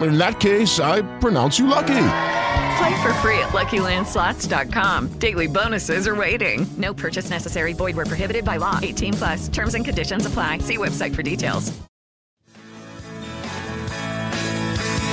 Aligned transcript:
In 0.00 0.18
that 0.18 0.40
case, 0.40 0.80
I 0.80 1.02
pronounce 1.18 1.58
you 1.58 1.66
lucky. 1.66 2.08
Play 2.78 3.02
for 3.02 3.12
free 3.14 3.38
at 3.38 3.50
LuckyLandSlots.com. 3.50 5.18
Daily 5.18 5.46
bonuses 5.46 6.08
are 6.08 6.16
waiting. 6.16 6.66
No 6.78 6.94
purchase 6.94 7.30
necessary. 7.30 7.74
Void 7.74 7.96
where 7.96 8.06
prohibited 8.06 8.44
by 8.44 8.56
law. 8.56 8.80
18 8.82 9.12
plus. 9.14 9.48
Terms 9.48 9.74
and 9.74 9.84
conditions 9.84 10.26
apply. 10.26 10.58
See 10.58 10.78
website 10.78 11.14
for 11.14 11.22
details. 11.22 11.70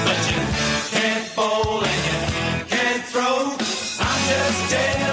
But 0.05 0.17
you 0.31 0.41
can't 0.89 1.35
bowl 1.35 1.83
and 1.83 2.05
you 2.05 2.65
can't 2.65 3.03
throw. 3.03 3.51
I'm 3.99 4.21
just 4.29 4.71
telling 4.71 5.08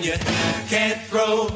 you 0.00 0.14
can't 0.68 1.00
throw. 1.02 1.48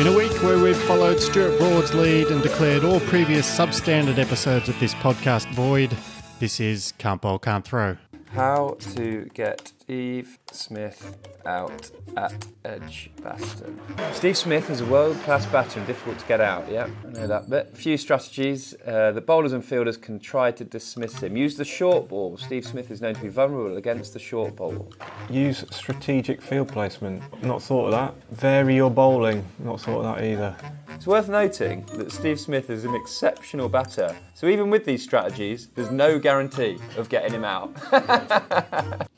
In 0.00 0.06
a 0.06 0.16
week 0.16 0.32
where 0.42 0.62
we've 0.62 0.80
followed 0.82 1.18
Stuart 1.18 1.58
Broad's 1.58 1.94
lead 1.94 2.28
and 2.28 2.42
declared 2.42 2.84
all 2.84 3.00
previous 3.00 3.48
substandard 3.58 4.18
episodes 4.18 4.68
of 4.68 4.78
this 4.78 4.94
podcast 4.94 5.50
void, 5.54 5.96
this 6.38 6.60
is 6.60 6.92
Can't 6.98 7.20
Bowl, 7.20 7.38
Can't 7.38 7.64
Throw. 7.64 7.96
How 8.32 8.76
to 8.94 9.30
get 9.32 9.72
Steve 9.80 10.38
Smith 10.50 11.16
out 11.46 11.90
at 12.16 12.46
Edgbaston. 12.64 13.80
Steve 14.12 14.36
Smith 14.36 14.68
is 14.68 14.80
a 14.80 14.84
world-class 14.86 15.46
batter 15.46 15.78
and 15.78 15.86
difficult 15.86 16.18
to 16.18 16.26
get 16.26 16.40
out. 16.40 16.70
Yeah, 16.70 16.88
I 17.06 17.10
know 17.12 17.26
that 17.28 17.48
bit. 17.48 17.76
Few 17.76 17.96
strategies. 17.96 18.74
Uh, 18.86 19.12
the 19.12 19.20
bowlers 19.20 19.52
and 19.52 19.64
fielders 19.64 19.96
can 19.96 20.18
try 20.18 20.50
to 20.50 20.64
dismiss 20.64 21.20
him. 21.20 21.36
Use 21.36 21.56
the 21.56 21.64
short 21.64 22.08
ball. 22.08 22.36
Steve 22.36 22.66
Smith 22.66 22.90
is 22.90 23.00
known 23.00 23.14
to 23.14 23.22
be 23.22 23.28
vulnerable 23.28 23.76
against 23.76 24.12
the 24.12 24.18
short 24.18 24.56
ball. 24.56 24.92
Use 25.30 25.64
strategic 25.70 26.42
field 26.42 26.68
placement. 26.68 27.22
Not 27.42 27.62
thought 27.62 27.86
of 27.86 27.92
that. 27.92 28.14
Vary 28.36 28.74
your 28.74 28.90
bowling. 28.90 29.46
Not 29.58 29.80
thought 29.80 30.04
of 30.04 30.16
that 30.16 30.24
either. 30.24 30.56
It's 31.06 31.12
worth 31.12 31.28
noting 31.28 31.84
that 31.98 32.10
Steve 32.10 32.40
Smith 32.40 32.68
is 32.68 32.84
an 32.84 32.92
exceptional 32.92 33.68
batter. 33.68 34.16
So 34.34 34.48
even 34.48 34.70
with 34.70 34.84
these 34.84 35.04
strategies, 35.04 35.68
there's 35.76 35.92
no 35.92 36.18
guarantee 36.18 36.78
of 36.96 37.08
getting 37.08 37.32
him 37.32 37.44
out. 37.44 37.72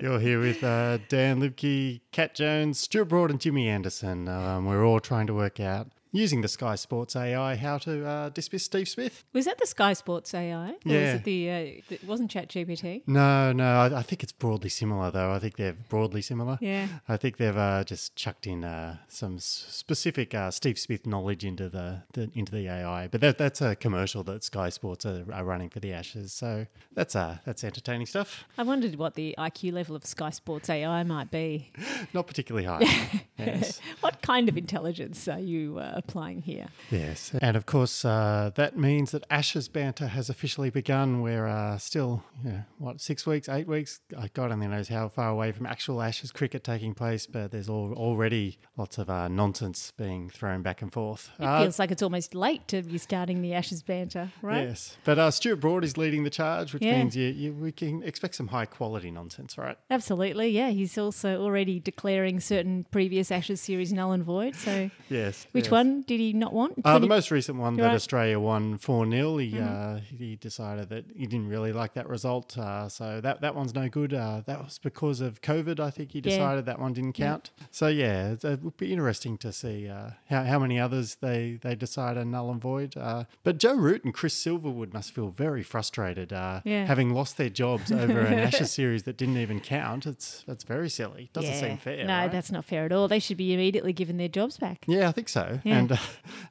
You're 0.00 0.20
here 0.20 0.40
with 0.40 0.64
uh, 0.64 0.96
Dan 1.10 1.42
Liebke, 1.42 2.00
Cat 2.12 2.34
Jones, 2.34 2.78
Stuart 2.78 3.10
Broad, 3.10 3.30
and 3.30 3.38
Jimmy 3.38 3.68
Anderson. 3.68 4.26
Um, 4.26 4.64
we're 4.64 4.82
all 4.82 5.00
trying 5.00 5.26
to 5.26 5.34
work 5.34 5.60
out, 5.60 5.88
using 6.12 6.40
the 6.40 6.48
Sky 6.48 6.74
Sports 6.74 7.16
AI, 7.16 7.56
how 7.56 7.78
to 7.78 8.06
uh, 8.06 8.28
dismiss 8.30 8.64
Steve 8.64 8.88
Smith. 8.88 9.24
Was 9.32 9.44
that 9.44 9.58
the 9.58 9.66
Sky 9.66 9.92
Sports 9.92 10.34
AI? 10.34 10.70
Or 10.70 10.74
Yeah. 10.84 11.00
Was 11.00 11.14
it 11.20 11.24
the, 11.24 11.50
uh, 11.50 11.54
it 11.90 12.04
wasn't 12.04 12.30
ChatGPT? 12.30 13.02
No, 13.06 13.52
no, 13.52 13.64
I, 13.80 13.98
I 13.98 14.02
think 14.02 14.22
it's 14.22 14.32
broadly 14.32 14.70
similar, 14.70 15.10
though. 15.10 15.32
I 15.32 15.38
think 15.38 15.56
they're 15.56 15.76
broadly 15.88 16.22
similar. 16.22 16.58
Yeah. 16.60 16.88
I 17.08 17.16
think 17.16 17.36
they've 17.36 17.56
uh, 17.56 17.84
just 17.84 18.16
chucked 18.16 18.46
in 18.46 18.64
uh, 18.64 18.96
some 19.08 19.38
specific 19.38 20.34
uh, 20.34 20.50
Steve 20.50 20.78
Smith 20.78 21.06
knowledge 21.06 21.44
into 21.44 21.68
the, 21.68 22.02
the 22.12 22.30
into 22.34 22.52
the 22.52 22.68
AI. 22.68 23.08
But 23.08 23.20
that, 23.20 23.38
that's 23.38 23.60
a 23.60 23.76
commercial 23.76 24.22
that 24.24 24.44
Sky 24.44 24.68
Sports 24.68 25.04
are, 25.06 25.24
are 25.32 25.44
running 25.44 25.70
for 25.70 25.80
the 25.80 25.92
Ashes, 25.92 26.32
so 26.32 26.66
that's 26.94 27.14
uh, 27.16 27.38
that's 27.44 27.64
entertaining 27.64 28.06
stuff. 28.06 28.44
I 28.56 28.62
wondered 28.62 28.96
what 28.96 29.14
the 29.14 29.34
IQ 29.38 29.72
level 29.72 29.96
of 29.96 30.04
Sky 30.06 30.30
Sports 30.30 30.70
AI 30.70 31.02
might 31.02 31.30
be. 31.30 31.70
Not 32.12 32.26
particularly 32.26 32.66
high. 32.66 33.24
yes. 33.38 33.80
What 34.00 34.22
kind 34.22 34.48
of 34.48 34.56
intelligence 34.56 35.28
are 35.28 35.38
you 35.40 35.78
uh, 35.78 35.97
applying 35.98 36.42
here? 36.42 36.68
Yes, 36.90 37.32
and 37.42 37.56
of 37.56 37.66
course 37.66 38.04
uh, 38.04 38.50
that 38.54 38.76
means 38.78 39.10
that 39.10 39.24
Ashes 39.30 39.68
banter 39.68 40.06
has 40.08 40.30
officially 40.30 40.70
begun. 40.70 41.20
We're 41.22 41.46
uh, 41.46 41.76
still, 41.78 42.22
you 42.44 42.50
know, 42.52 42.62
what 42.78 43.00
six 43.00 43.26
weeks, 43.26 43.48
eight 43.48 43.66
weeks? 43.68 44.00
God 44.34 44.50
only 44.52 44.68
knows 44.68 44.88
how 44.88 45.08
far 45.08 45.28
away 45.28 45.52
from 45.52 45.66
actual 45.66 46.00
Ashes 46.00 46.30
cricket 46.32 46.64
taking 46.64 46.94
place, 46.94 47.26
but 47.26 47.50
there's 47.50 47.68
al- 47.68 47.92
already 47.96 48.58
lots 48.76 48.98
of 48.98 49.10
uh, 49.10 49.28
nonsense 49.28 49.92
being 49.96 50.30
thrown 50.30 50.62
back 50.62 50.80
and 50.82 50.92
forth. 50.92 51.30
It 51.38 51.44
Uh, 51.44 51.62
feels 51.62 51.78
like 51.78 51.90
it's 51.90 52.02
almost 52.02 52.34
late 52.34 52.66
to 52.68 52.82
be 52.82 52.98
starting 52.98 53.42
the 53.42 53.52
Ashes 53.54 53.82
banter, 53.82 54.30
right? 54.42 54.68
Yes, 54.68 54.96
but 55.04 55.18
uh, 55.18 55.30
Stuart 55.30 55.56
Broad 55.56 55.84
is 55.84 55.96
leading 55.96 56.22
the 56.24 56.30
charge, 56.30 56.72
which 56.74 56.82
Yeah. 56.84 56.98
means 56.98 57.16
you, 57.16 57.28
you, 57.28 57.52
we 57.52 57.72
can 57.72 58.02
expect 58.02 58.34
some 58.36 58.48
high 58.48 58.66
quality 58.66 59.10
nonsense, 59.10 59.58
right? 59.58 59.76
Absolutely, 59.90 60.48
yeah. 60.50 60.70
He's 60.70 60.96
also 60.96 61.40
already 61.42 61.80
declaring 61.80 62.40
certain 62.40 62.84
previous 62.90 63.30
Ashes 63.32 63.60
series 63.60 63.92
null 63.92 64.12
and 64.12 64.24
void. 64.24 64.54
So, 64.54 64.90
Yes. 65.10 65.46
which 65.52 65.66
yes. 65.66 65.70
one 65.80 65.87
did 66.06 66.20
he 66.20 66.32
not 66.32 66.52
want? 66.52 66.72
Uh, 66.84 66.94
the 66.98 67.06
20 67.06 67.08
most 67.08 67.30
recent 67.30 67.58
one 67.58 67.76
that 67.76 67.82
Right. 67.86 67.94
Australia 67.94 68.38
won 68.38 68.78
4 68.78 69.10
0, 69.10 69.36
he, 69.38 69.52
Mhm. 69.52 69.96
uh, 69.96 70.00
he 70.18 70.36
decided 70.36 70.88
that 70.90 71.04
he 71.16 71.26
didn't 71.26 71.48
really 71.48 71.72
like 71.72 71.94
that 71.94 72.08
result. 72.08 72.56
Uh, 72.58 72.88
so 72.88 73.20
that, 73.20 73.40
that 73.40 73.54
one's 73.54 73.74
no 73.74 73.88
good. 73.88 74.12
Uh, 74.14 74.42
that 74.46 74.58
was 74.64 74.78
because 74.78 75.20
of 75.20 75.40
COVID, 75.42 75.80
I 75.80 75.90
think 75.90 76.12
he 76.12 76.18
Yeah. 76.18 76.30
decided 76.30 76.66
that 76.66 76.78
one 76.78 76.92
didn't 76.92 77.18
Yeah. 77.18 77.26
count. 77.30 77.50
So, 77.70 77.88
yeah, 77.88 78.34
it 78.42 78.62
would 78.62 78.76
be 78.76 78.92
interesting 78.92 79.38
to 79.38 79.52
see 79.52 79.88
uh, 79.88 80.10
how, 80.28 80.44
how 80.44 80.58
many 80.58 80.78
others 80.78 81.16
they, 81.20 81.58
they 81.62 81.74
decide 81.74 82.16
are 82.16 82.24
null 82.24 82.50
and 82.50 82.60
void. 82.60 82.96
Uh, 82.96 83.24
but 83.44 83.58
Joe 83.58 83.74
Root 83.76 84.04
and 84.04 84.12
Chris 84.14 84.34
Silverwood 84.34 84.92
must 84.92 85.12
feel 85.12 85.28
very 85.28 85.62
frustrated 85.62 86.32
uh, 86.32 86.60
Yeah. 86.64 86.86
having 86.86 87.10
lost 87.14 87.36
their 87.36 87.50
jobs 87.50 87.90
over 87.92 88.20
an 88.20 88.38
Ashes 88.38 88.70
series 88.70 89.04
that 89.04 89.16
didn't 89.16 89.36
even 89.38 89.60
count. 89.60 90.06
It's 90.06 90.44
That's 90.46 90.64
very 90.64 90.88
silly. 90.88 91.30
Doesn't 91.32 91.50
Yeah. 91.52 91.60
seem 91.60 91.76
fair. 91.78 92.04
No, 92.04 92.12
right? 92.18 92.32
that's 92.32 92.50
not 92.52 92.64
fair 92.64 92.84
at 92.84 92.92
all. 92.92 93.08
They 93.08 93.18
should 93.18 93.36
be 93.36 93.52
immediately 93.52 93.92
given 93.92 94.16
their 94.16 94.28
jobs 94.28 94.56
back. 94.58 94.84
Yeah, 94.86 95.08
I 95.08 95.12
think 95.12 95.28
so. 95.28 95.60
Yeah. 95.64 95.77
And 95.78 95.92
uh, 95.92 95.96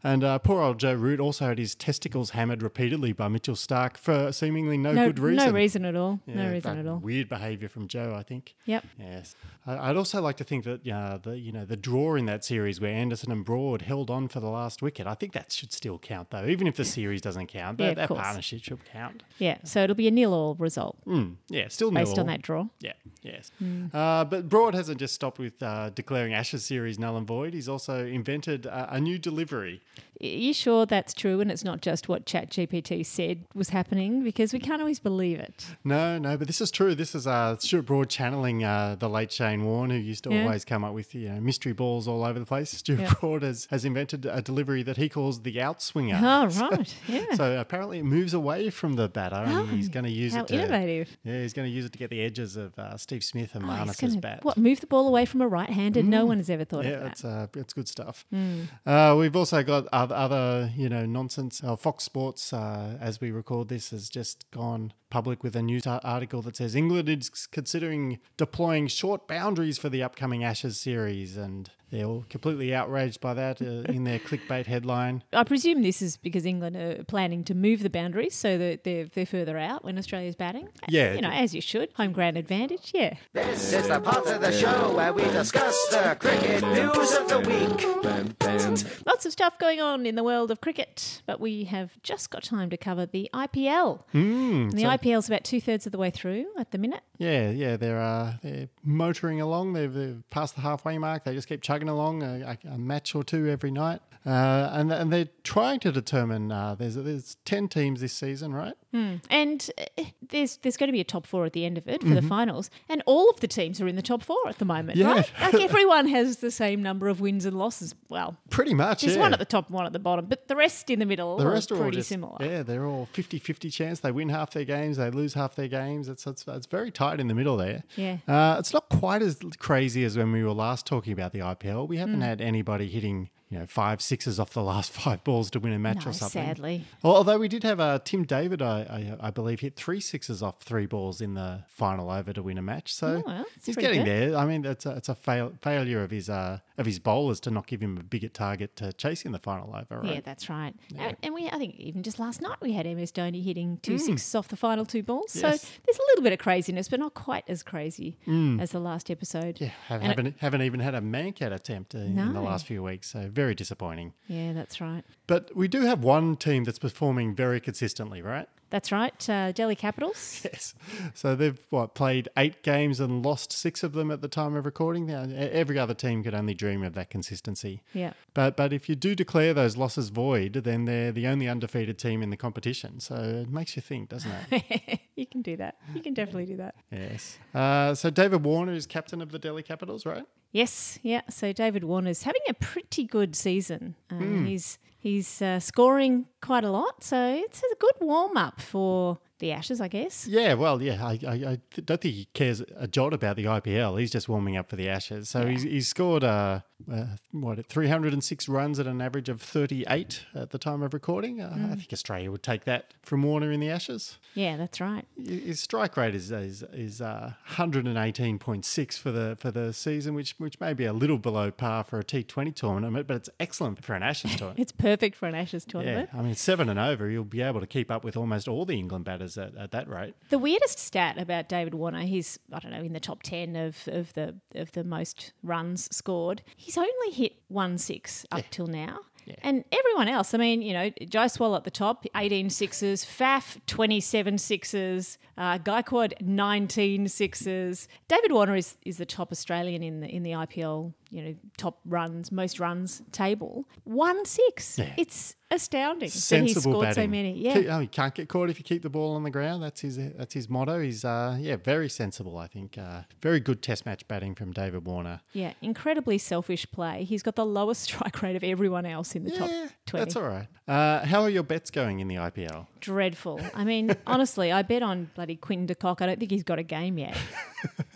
and 0.03 0.23
uh, 0.23 0.39
poor 0.39 0.61
old 0.61 0.79
Joe 0.79 0.93
Root 0.93 1.19
also 1.19 1.45
had 1.47 1.57
his 1.57 1.75
testicles 1.75 2.31
hammered 2.31 2.61
repeatedly 2.63 3.11
by 3.13 3.27
Mitchell 3.27 3.55
Starc 3.55 3.97
for 3.97 4.31
seemingly 4.31 4.77
no, 4.77 4.91
No- 4.91 5.07
good 5.07 5.19
reason. 5.19 5.47
no 5.47 5.53
reason 5.53 5.85
at 5.85 5.95
all. 5.95 6.19
No 6.27 6.51
reason 6.51 6.77
at 6.79 6.87
all. 6.87 6.97
Weird 6.97 7.29
behaviour 7.29 7.69
from 7.69 7.87
Joe, 7.87 8.15
I 8.17 8.23
think. 8.23 8.55
Yep. 8.65 8.85
Yes. 8.99 9.35
I- 9.65 9.89
I'd 9.89 9.97
also 9.97 10.21
like 10.21 10.37
to 10.37 10.43
think 10.43 10.63
that 10.65 10.87
uh, 10.87 11.17
the 11.21 11.37
you 11.37 11.51
know 11.51 11.65
the 11.65 11.77
draw 11.77 12.15
in 12.15 12.25
that 12.27 12.43
series 12.45 12.79
where 12.81 12.91
Anderson 12.93 13.31
and 13.31 13.43
Broad 13.45 13.81
held 13.83 14.09
on 14.09 14.27
for 14.27 14.39
the 14.39 14.49
last 14.49 14.81
wicket. 14.81 15.07
I 15.07 15.13
think 15.13 15.33
that 15.33 15.51
should 15.51 15.71
still 15.73 15.97
count 15.99 16.29
though, 16.31 16.45
even 16.45 16.67
if 16.67 16.75
the 16.75 16.85
series 16.85 17.21
doesn't 17.21 17.47
count. 17.47 17.79
Yeah, 17.79 17.87
That, 17.87 17.91
of 17.91 17.97
that 17.97 18.07
course. 18.07 18.21
partnership 18.21 18.63
should 18.63 18.85
count. 18.85 19.23
Yeah, 19.39 19.57
so 19.63 19.83
it'll 19.83 19.95
be 19.95 20.07
a 20.07 20.11
nil 20.11 20.33
all 20.33 20.55
result. 20.55 20.97
Mm, 21.05 21.35
yeah, 21.49 21.67
still 21.69 21.91
based 21.91 22.17
on 22.17 22.27
that 22.27 22.41
draw. 22.41 22.67
Yeah, 22.79 22.93
yes. 23.21 23.51
Mm. 23.61 23.93
Uh, 23.93 24.25
but 24.25 24.47
Broad 24.49 24.73
hasn't 24.75 24.99
just 24.99 25.13
stopped 25.15 25.39
with 25.39 25.61
uh, 25.61 25.89
declaring 25.91 26.33
Ashes 26.33 26.65
series 26.65 26.97
null 26.99 27.17
and 27.17 27.27
void. 27.27 27.53
He's 27.53 27.69
also 27.69 28.05
invented 28.05 28.67
uh, 28.67 28.87
a 28.89 28.99
new 29.01 29.16
new 29.17 29.21
delivery. 29.31 29.81
Are 30.19 30.25
you 30.25 30.51
sure 30.53 30.87
that's 30.87 31.13
true 31.13 31.41
and 31.41 31.51
it's 31.51 31.63
not 31.63 31.79
just 31.81 32.09
what 32.09 32.25
ChatGPT 32.25 33.05
said 33.05 33.45
was 33.53 33.69
happening? 33.69 34.23
Because 34.23 34.51
we 34.51 34.57
can't 34.59 34.81
always 34.81 34.99
believe 34.99 35.39
it. 35.39 35.67
No, 35.83 36.17
no, 36.17 36.37
but 36.37 36.47
this 36.47 36.59
is 36.59 36.71
true. 36.71 36.95
This 36.95 37.13
is 37.13 37.27
uh, 37.27 37.55
Stuart 37.57 37.83
Broad 37.83 38.09
channeling 38.09 38.63
uh, 38.63 38.95
the 38.97 39.09
late 39.09 39.31
Shane 39.31 39.63
Warne, 39.63 39.91
who 39.91 39.97
used 39.97 40.23
to 40.23 40.31
Yeah. 40.33 40.43
always 40.45 40.65
come 40.65 40.83
up 40.83 40.93
with 40.95 41.13
you 41.13 41.29
know, 41.29 41.39
mystery 41.39 41.71
balls 41.73 42.07
all 42.07 42.23
over 42.23 42.39
the 42.39 42.47
place. 42.47 42.71
Stuart 42.71 42.99
Yeah. 43.01 43.13
Broad 43.19 43.43
has, 43.43 43.67
has 43.69 43.85
invented 43.85 44.25
a 44.25 44.41
delivery 44.41 44.81
that 44.83 44.97
he 44.97 45.07
calls 45.07 45.41
the 45.43 45.55
outswinger. 45.57 46.19
Oh, 46.27 46.47
right. 46.69 46.95
Yeah. 47.07 47.33
So 47.35 47.59
apparently 47.59 47.99
it 47.99 48.03
moves 48.03 48.33
away 48.33 48.69
from 48.71 48.93
the 48.95 49.07
batter, 49.07 49.35
and 49.35 49.69
he's 49.69 49.87
going 49.87 50.03
to 50.05 50.11
use 50.11 50.35
it 50.35 50.47
to 50.47 50.53
innovative. 50.55 51.15
Yeah, 51.23 51.41
he's 51.41 51.53
going 51.53 51.67
to 51.69 51.73
use 51.73 51.85
it 51.85 51.91
to 51.93 51.97
get 51.99 52.09
the 52.09 52.21
edges 52.21 52.57
of 52.57 52.77
uh, 52.77 52.97
Steve 52.97 53.23
Smith 53.23 53.53
and 53.55 53.63
Oh, 53.63 53.67
Marnus's 53.67 53.99
gonna- 54.11 54.21
bat. 54.21 54.43
What, 54.43 54.57
move 54.57 54.79
the 54.81 54.87
ball 54.87 55.07
away 55.07 55.25
from 55.25 55.41
a 55.41 55.47
right 55.47 55.69
hander? 55.69 56.01
No 56.03 56.25
one 56.25 56.37
has 56.37 56.49
ever 56.49 56.65
thought 56.65 56.85
yeah, 56.85 56.91
of 56.91 56.99
that. 57.03 57.11
it's 57.13 57.23
uh, 57.25 57.47
it's 57.55 57.73
good 57.73 57.87
stuff. 57.87 58.25
Mm. 58.33 58.67
Uh, 59.07 59.15
we've 59.15 59.37
also 59.37 59.63
got 59.63 59.87
other, 59.93 60.69
you 60.75 60.89
know 60.89 61.05
nonsense. 61.05 61.63
Uh, 61.63 61.77
Fox 61.77 62.03
Sports, 62.03 62.51
uh, 62.51 62.97
as 62.99 63.21
we 63.21 63.31
record 63.31 63.69
this, 63.69 63.91
has 63.91 64.09
just 64.09 64.49
gone 64.51 64.91
public 65.09 65.43
with 65.43 65.55
a 65.55 65.61
news 65.61 65.87
article 65.87 66.41
that 66.43 66.55
says 66.57 66.75
England 66.75 67.09
is 67.09 67.29
considering 67.51 68.19
deploying 68.35 68.87
short 68.87 69.27
boundaries 69.27 69.77
for 69.77 69.89
the 69.89 70.03
upcoming 70.03 70.43
Ashes 70.43 70.79
series, 70.79 71.37
and 71.37 71.69
they're 71.91 72.05
all 72.05 72.25
completely 72.29 72.73
outraged 72.75 73.21
by 73.21 73.33
that 73.33 73.61
uh, 73.61 73.91
in 73.91 74.03
their 74.03 74.19
clickbait 74.19 74.65
headline. 74.65 75.23
I 75.31 75.43
presume 75.45 75.83
this 75.83 76.01
is 76.01 76.17
because 76.17 76.45
England 76.45 76.75
are 76.75 77.03
planning 77.05 77.43
to 77.45 77.55
move 77.55 77.81
the 77.81 77.89
boundaries 77.89 78.35
so 78.35 78.57
that 78.57 78.83
they're, 78.83 79.05
they're 79.05 79.25
further 79.25 79.57
out 79.57 79.85
when 79.85 79.97
Australia's 79.97 80.35
batting. 80.35 80.67
Yeah. 80.89 81.13
You 81.13 81.21
know, 81.21 81.31
as 81.31 81.55
you 81.55 81.61
should. 81.61 81.89
Home 81.93 82.11
ground 82.11 82.37
advantage, 82.37 82.91
yeah. 82.93 83.15
This 83.33 83.71
is 83.71 83.87
the 83.87 84.01
part 84.01 84.27
of 84.27 84.41
the 84.41 84.51
show 84.51 84.93
where 84.95 85.13
we 85.13 85.23
discuss 85.23 85.77
the 85.89 86.17
cricket 86.19 86.61
news 86.63 87.15
of 87.15 87.29
the 87.29 87.39
week. 87.39 89.05
Lots 89.05 89.25
of 89.25 89.31
stuff 89.31 89.57
going 89.57 89.79
on 89.79 90.05
in 90.05 90.15
the 90.15 90.23
world 90.23 90.51
of 90.51 90.59
cricket, 90.61 91.21
but 91.25 91.39
we 91.39 91.63
have 91.65 92.01
just 92.03 92.29
got 92.29 92.43
time 92.43 92.69
to 92.69 92.77
cover 92.77 93.05
the 93.05 93.29
IPL. 93.33 94.03
Mm, 94.13 94.71
the 94.71 94.81
so- 94.81 94.87
IPL's 94.97 95.27
about 95.27 95.43
two 95.43 95.61
thirds 95.61 95.85
of 95.85 95.91
the 95.91 95.97
way 95.97 96.09
through 96.09 96.45
at 96.57 96.71
the 96.71 96.77
minute. 96.77 97.01
Yeah, 97.17 97.49
yeah, 97.49 97.77
they're 97.77 98.01
uh, 98.01 98.33
they're 98.41 98.69
motoring 98.83 99.41
along. 99.41 99.73
They've, 99.73 99.93
they've 99.93 100.23
passed 100.29 100.55
the 100.55 100.61
halfway 100.61 100.97
mark. 100.97 101.23
They 101.23 101.33
just 101.33 101.47
keep 101.47 101.61
chugging 101.61 101.89
along 101.89 102.23
a, 102.23 102.57
a, 102.69 102.77
match 102.77 103.15
or 103.15 103.23
two 103.23 103.47
every 103.47 103.71
night, 103.71 104.01
uh, 104.25 104.69
and 104.73 104.91
and 104.91 105.11
they're 105.11 105.29
trying 105.43 105.79
to 105.81 105.91
determine. 105.91 106.51
Uh, 106.51 106.75
there's 106.75 106.95
there's 106.95 107.37
ten 107.45 107.67
teams 107.67 108.01
this 108.01 108.13
season, 108.13 108.53
right? 108.53 108.75
Hmm. 108.93 109.15
And 109.29 109.69
uh, 109.97 110.03
there's 110.29 110.57
there's 110.57 110.77
going 110.77 110.87
to 110.87 110.93
be 110.93 111.01
a 111.01 111.03
top 111.03 111.27
four 111.27 111.45
at 111.45 111.51
the 111.53 111.65
end 111.65 111.77
of 111.77 111.87
it 111.89 112.01
for 112.01 112.07
the 112.15 112.21
Mhm. 112.21 112.29
finals, 112.29 112.69
and 112.87 113.03
all 113.05 113.29
of 113.29 113.41
the 113.41 113.47
teams 113.47 113.81
are 113.81 113.87
in 113.87 113.97
the 113.97 114.01
top 114.01 114.23
four 114.23 114.37
at 114.47 114.59
the 114.59 114.65
moment, 114.65 114.97
Yeah. 114.97 115.11
right? 115.11 115.31
Like 115.41 115.53
everyone 115.61 116.07
has 116.07 116.37
the 116.37 116.51
same 116.51 116.81
number 116.81 117.09
of 117.09 117.19
wins 117.19 117.43
and 117.45 117.57
losses. 117.57 117.95
Well, 118.09 118.37
Pretty 118.49 118.73
much. 118.73 119.01
there's 119.01 119.15
yeah. 119.15 119.21
one 119.21 119.33
at 119.33 119.39
the 119.39 119.45
top, 119.45 119.69
one 119.69 119.85
at 119.85 119.91
the 119.91 119.99
bottom, 119.99 120.25
but 120.27 120.47
the 120.47 120.55
rest 120.55 120.89
in 120.89 120.99
the 120.99 121.05
middle 121.05 121.35
the 121.37 121.45
rest 121.47 121.69
are 121.71 121.75
pretty 121.77 121.97
just, 121.97 122.09
similar. 122.09 122.37
Yeah, 122.39 122.63
they're 122.63 122.85
all 122.85 123.09
50-50 123.13 123.69
chance. 123.69 123.99
They 123.99 124.11
win 124.11 124.29
half 124.29 124.51
their 124.51 124.63
games, 124.65 124.95
they 124.97 125.09
lose 125.09 125.33
half 125.33 125.55
their 125.55 125.67
games. 125.67 126.07
It's 126.07 126.25
it's, 126.25 126.45
it's 126.47 126.65
very 126.67 126.89
tight 126.91 127.19
in 127.19 127.27
the 127.27 127.35
middle 127.35 127.57
there. 127.57 127.83
Yeah. 127.97 128.17
Uh, 128.27 128.55
it's 128.57 128.73
not 128.73 128.87
quite 128.89 129.21
as 129.21 129.37
crazy 129.59 130.05
as 130.05 130.17
when 130.17 130.31
we 130.31 130.43
were 130.43 130.53
last 130.53 130.85
talking 130.85 131.11
about 131.11 131.33
the 131.33 131.39
IPL. 131.39 131.87
We 131.87 131.97
haven't 131.97 132.19
Mm. 132.19 132.23
had 132.23 132.41
anybody 132.41 132.87
hitting 132.87 133.29
you 133.49 133.59
know 133.59 133.65
five 133.65 134.01
sixes 134.01 134.39
off 134.39 134.51
the 134.51 134.63
last 134.63 134.91
five 135.03 135.23
balls 135.23 135.49
to 135.51 135.59
win 135.59 135.73
a 135.73 135.79
match 135.79 136.05
No, 136.05 136.11
or 136.11 136.13
something. 136.13 136.43
sadly. 136.45 136.83
Although 137.03 137.37
we 137.39 137.47
did 137.47 137.63
have 137.63 137.79
uh, 137.79 137.99
Tim 138.03 138.23
David, 138.25 138.61
I, 138.61 139.15
I 139.21 139.27
I 139.27 139.31
believe, 139.31 139.61
hit 139.61 139.75
three 139.75 139.99
sixes 140.01 140.43
off 140.43 140.59
three 140.61 140.85
balls 140.85 141.21
in 141.21 141.33
the 141.35 141.63
final 141.67 142.09
over 142.11 142.33
to 142.33 142.41
win 142.43 142.57
a 142.57 142.61
match. 142.61 142.93
So 142.93 143.07
Oh, 143.07 143.23
well, 143.25 143.45
he's 143.63 143.75
getting 143.75 144.03
good. 144.03 144.31
there. 144.33 144.37
I 144.37 144.45
mean, 144.45 144.65
it's 144.65 144.85
a, 144.85 144.91
it's 144.97 145.09
a 145.09 145.15
fail, 145.15 145.53
failure 145.61 146.03
of 146.03 146.11
his 146.11 146.29
uh, 146.29 146.59
of 146.77 146.85
his 146.85 146.99
bowlers 146.99 147.39
to 147.41 147.51
not 147.51 147.65
give 147.67 147.81
him 147.81 147.97
a 147.97 148.03
bigger 148.03 148.27
target 148.29 148.75
to 148.75 148.93
chase 148.93 149.23
in 149.25 149.31
the 149.31 149.39
final 149.39 149.75
over. 149.75 150.01
Right? 150.01 150.15
Yeah, 150.15 150.21
that's 150.23 150.49
right. 150.49 150.73
Yeah. 150.89 151.07
And, 151.07 151.17
and 151.23 151.33
we, 151.33 151.47
I 151.49 151.57
think, 151.57 151.75
even 151.79 152.03
just 152.03 152.19
last 152.19 152.41
night 152.41 152.57
we 152.61 152.73
had 152.73 152.85
MS 152.85 153.11
Dhoni 153.11 153.43
hitting 153.43 153.79
two 153.81 153.93
Mm. 153.95 153.99
sixes 153.99 154.35
off 154.35 154.47
the 154.49 154.55
final 154.57 154.85
two 154.85 155.01
balls. 155.03 155.31
So 155.31 155.41
there's 155.41 155.63
a 155.63 156.05
little 156.09 156.23
bit 156.23 156.33
of 156.33 156.39
craziness, 156.39 156.87
but 156.89 156.99
not 156.99 157.13
quite 157.13 157.45
as 157.47 157.63
crazy 157.63 158.17
Mm. 158.27 158.61
as 158.61 158.71
the 158.71 158.79
last 158.79 159.09
episode. 159.09 159.59
Yeah, 159.59 159.69
have, 159.87 160.01
And 160.01 160.11
it- 160.11 160.15
haven't 160.17 160.35
haven't 160.39 160.61
even 160.63 160.79
had 160.81 160.93
a 160.95 161.01
Mankad 161.01 161.51
attempt 161.53 161.95
uh, 161.95 161.99
in 161.99 162.33
the 162.33 162.41
last 162.41 162.65
few 162.67 162.83
weeks, 162.83 163.09
so 163.11 163.29
very 163.37 163.55
disappointing. 163.55 164.13
yeah, 164.27 164.51
that's 164.51 164.81
right. 164.81 165.03
But 165.27 165.55
we 165.55 165.67
do 165.67 165.81
have 165.81 166.03
one 166.03 166.35
team 166.35 166.63
that's 166.63 166.79
performing 166.79 167.35
very 167.35 167.59
consistently, 167.59 168.21
right? 168.21 168.49
That's 168.69 168.91
right. 168.91 169.29
Uh, 169.29 169.51
Delhi 169.51 169.75
Capitals. 169.75 170.41
Yes. 170.47 170.73
So 171.13 171.35
they've 171.35 171.59
what 171.69 171.93
played 171.93 172.29
eight 172.37 172.63
games 172.63 172.99
and 172.99 173.25
lost 173.25 173.51
six 173.51 173.83
of 173.83 173.93
them 173.93 174.11
at 174.11 174.21
the 174.21 174.27
time 174.27 174.55
of 174.55 174.65
recording. 174.65 175.05
Now, 175.07 175.23
every 175.35 175.77
other 175.77 175.93
team 175.93 176.23
could 176.23 176.33
only 176.33 176.53
dream 176.53 176.83
of 176.83 176.93
that 176.93 177.09
consistency. 177.09 177.81
Yeah. 177.93 178.13
But 178.33 178.55
but 178.55 178.71
if 178.71 178.87
you 178.87 178.95
do 178.95 179.13
declare 179.15 179.53
those 179.53 179.75
losses 179.77 180.09
void, 180.09 180.53
then 180.53 180.85
they're 180.85 181.11
the 181.11 181.27
only 181.27 181.47
undefeated 181.49 181.97
team 181.97 182.21
in 182.23 182.29
the 182.29 182.37
competition. 182.37 182.99
So 182.99 183.15
it 183.15 183.49
makes 183.49 183.75
you 183.75 183.81
think, 183.81 184.09
doesn't 184.09 184.31
it? 184.51 184.99
you 185.15 185.25
can 185.25 185.41
do 185.41 185.57
that. 185.57 185.75
You 185.93 186.01
can 186.01 186.13
definitely 186.13 186.45
do 186.45 186.57
that. 186.57 186.75
yes. 186.91 187.37
Uh, 187.53 187.93
so 187.93 188.09
David 188.09 188.43
Warner 188.43 188.73
is 188.73 188.85
captain 188.85 189.21
of 189.21 189.31
the 189.31 189.39
Delhi 189.39 189.63
Capitals, 189.63 190.05
right? 190.05 190.25
Yes, 190.51 190.97
yeah. 191.03 191.21
So 191.29 191.51
David 191.51 191.83
Warner's 191.83 192.23
having 192.23 192.41
a 192.47 192.53
pretty 192.53 193.03
good 193.03 193.35
season. 193.35 193.95
Hmm. 194.09 194.45
He's 194.45 194.77
he's 194.97 195.41
uh, 195.41 195.59
scoring 195.59 196.25
quite 196.41 196.63
a 196.63 196.71
lot, 196.71 197.03
so 197.03 197.41
it's 197.45 197.61
a 197.61 197.75
good 197.79 197.95
warm 198.01 198.37
up 198.37 198.61
for 198.61 199.19
the 199.39 199.51
Ashes, 199.51 199.79
I 199.81 199.87
guess. 199.87 200.27
Yeah, 200.27 200.53
well, 200.55 200.81
yeah, 200.81 201.05
I, 201.05 201.19
I, 201.27 201.31
I 201.33 201.59
don't 201.85 202.01
think 202.01 202.15
he 202.15 202.27
cares 202.33 202.61
a 202.75 202.87
jot 202.87 203.13
about 203.13 203.35
the 203.35 203.45
IPL. 203.45 203.99
He's 203.99 204.11
just 204.11 204.27
warming 204.29 204.57
up 204.57 204.69
for 204.69 204.75
the 204.75 204.89
Ashes. 204.89 205.29
So 205.29 205.45
he's, 205.45 205.63
he's 205.63 205.87
scored 205.87 206.23
uh, 206.23 206.61
uh, 206.91 207.05
what 207.31 207.65
306 207.67 208.47
runs 208.49 208.79
at 208.79 208.87
an 208.87 209.01
average 209.01 209.29
of 209.29 209.41
38 209.41 210.25
at 210.35 210.49
the 210.51 210.57
time 210.57 210.81
of 210.81 210.93
recording. 210.93 211.41
Uh, 211.41 211.51
I 211.53 211.57
Mm. 211.57 211.77
think 211.77 211.93
Australia 211.93 212.31
would 212.31 212.43
take 212.43 212.63
that 212.65 212.93
from 213.03 213.21
Warner 213.23 213.51
in 213.51 213.59
the 213.59 213.69
Ashes. 213.69 214.17
Yeah, 214.33 214.57
that's 214.57 214.79
right. 214.81 215.05
His 215.23 215.59
strike 215.59 215.97
rate 215.97 216.15
is 216.15 216.31
is, 216.31 216.63
is 216.73 217.01
uh, 217.01 217.33
118.6 217.49 218.97
for 218.99 219.11
the 219.11 219.35
for 219.39 219.51
the 219.51 219.73
season, 219.73 220.13
which 220.13 220.35
which 220.37 220.59
may 220.59 220.73
be 220.73 220.85
a 220.85 220.93
little 220.93 221.17
below 221.17 221.51
par 221.51 221.83
for 221.83 221.99
a 221.99 222.03
T20 222.03 222.55
tournament, 222.55 223.07
but 223.07 223.15
it's 223.17 223.29
excellent 223.39 223.83
for 223.83 223.93
an 223.95 224.03
Ashes 224.03 224.31
tournament. 224.37 224.59
It's 224.59 224.71
perfect 224.71 225.15
for 225.15 225.27
an 225.27 225.35
Ashes 225.35 225.65
tournament. 225.65 225.97
yeah, 225.97 226.05
tournament. 226.05 226.23
I 226.25 226.27
mean 226.27 226.35
seven 226.35 226.69
and 226.69 226.79
over, 226.79 227.09
you'll 227.09 227.23
be 227.23 227.41
able 227.41 227.59
to 227.59 227.67
keep 227.67 227.89
up 227.91 228.03
with 228.03 228.15
almost 228.17 228.47
all 228.47 228.65
the 228.65 228.77
England 228.77 229.05
batters 229.05 229.26
at, 229.35 229.57
at 229.57 229.71
that 229.71 229.89
rate. 229.89 230.13
The 230.29 230.37
weirdest 230.37 230.77
stat 230.77 231.17
about 231.17 231.49
David 231.49 231.73
Warner, 231.73 232.01
he's 232.01 232.37
I 232.53 232.59
don't 232.59 232.71
know 232.71 232.83
in 232.83 232.93
the 232.93 232.99
top 232.99 233.23
ten 233.23 233.55
of, 233.55 233.87
of 233.87 234.13
the 234.13 234.35
of 234.53 234.73
the 234.73 234.83
most 234.83 235.33
runs 235.41 235.89
scored. 235.95 236.43
He's 236.55 236.77
only 236.77 237.11
hit 237.11 237.33
one 237.47 237.79
six 237.79 238.25
up 238.31 238.45
till 238.51 238.67
now. 238.67 238.99
And 239.41 239.65
everyone 239.71 240.07
else, 240.07 240.33
I 240.33 240.37
mean, 240.37 240.61
you 240.61 240.73
know, 240.73 240.89
Jaiswal 241.01 241.55
at 241.55 241.63
the 241.63 241.71
top, 241.71 242.05
18 242.15 242.49
sixes, 242.49 243.03
Faf, 243.03 243.59
27 243.67 244.37
sixes, 244.37 245.17
uh, 245.37 245.57
Gaikwad, 245.57 246.21
19 246.21 247.07
sixes. 247.07 247.87
David 248.07 248.31
Warner 248.31 248.55
is, 248.55 248.77
is 248.85 248.97
the 248.97 249.05
top 249.05 249.31
Australian 249.31 249.83
in 249.83 249.99
the 249.99 250.07
in 250.07 250.23
the 250.23 250.31
IPL, 250.31 250.93
you 251.09 251.21
know, 251.21 251.35
top 251.57 251.79
runs, 251.85 252.31
most 252.31 252.59
runs 252.59 253.01
table. 253.11 253.67
One 253.83 254.25
six. 254.25 254.79
Yeah. 254.79 254.93
It's 254.97 255.35
astounding 255.49 255.99
that 255.99 256.13
he's 256.13 256.23
sensible 256.23 256.61
scored 256.61 256.85
batting. 256.87 257.03
so 257.03 257.07
many. 257.07 257.33
Yeah. 257.33 257.53
Keep- 257.53 257.67
oh, 257.69 257.79
you 257.79 257.87
can't 257.87 258.13
get 258.13 258.29
caught 258.29 258.49
if 258.49 258.59
you 258.59 258.63
keep 258.63 258.81
the 258.81 258.89
ball 258.89 259.15
on 259.15 259.23
the 259.23 259.29
ground. 259.29 259.63
That's 259.63 259.81
his 259.81 259.97
that's 259.97 260.33
his 260.33 260.49
motto. 260.49 260.81
He's 260.81 261.05
uh, 261.05 261.37
yeah, 261.39 261.55
very 261.57 261.89
sensible. 261.89 262.37
I 262.37 262.47
think 262.47 262.77
uh, 262.77 263.01
very 263.21 263.39
good 263.39 263.61
Test 263.61 263.85
match 263.85 264.07
batting 264.07 264.35
from 264.35 264.51
David 264.51 264.85
Warner. 264.85 265.21
Yeah, 265.33 265.53
incredibly 265.61 266.17
selfish 266.17 266.69
play. 266.71 267.03
He's 267.03 267.23
got 267.23 267.35
the 267.35 267.45
lowest 267.45 267.83
strike 267.87 268.21
rate 268.21 268.35
of 268.35 268.43
everyone 268.43 268.85
else 268.85 269.15
in 269.15 269.23
the 269.23 269.31
top 269.31 269.49
20. 269.87 270.05
That's 270.05 270.15
all 270.15 270.23
right. 270.23 270.47
Uh, 270.67 271.05
how 271.05 271.21
are 271.21 271.29
your 271.29 271.43
bets 271.43 271.71
going 271.71 271.99
in 271.99 272.07
the 272.07 272.15
IPL? 272.15 272.67
Dreadful. 272.81 273.39
I 273.53 273.63
mean, 273.63 273.95
honestly, 274.07 274.51
I 274.51 274.61
bet 274.61 274.83
on 274.83 275.09
bloody 275.15 275.35
Quinton 275.35 275.65
de 275.65 275.75
Kock. 275.75 276.01
I 276.01 276.05
don't 276.07 276.19
think 276.19 276.31
he's 276.31 276.43
got 276.43 276.59
a 276.59 276.63
game 276.63 276.97
yet. 276.97 277.17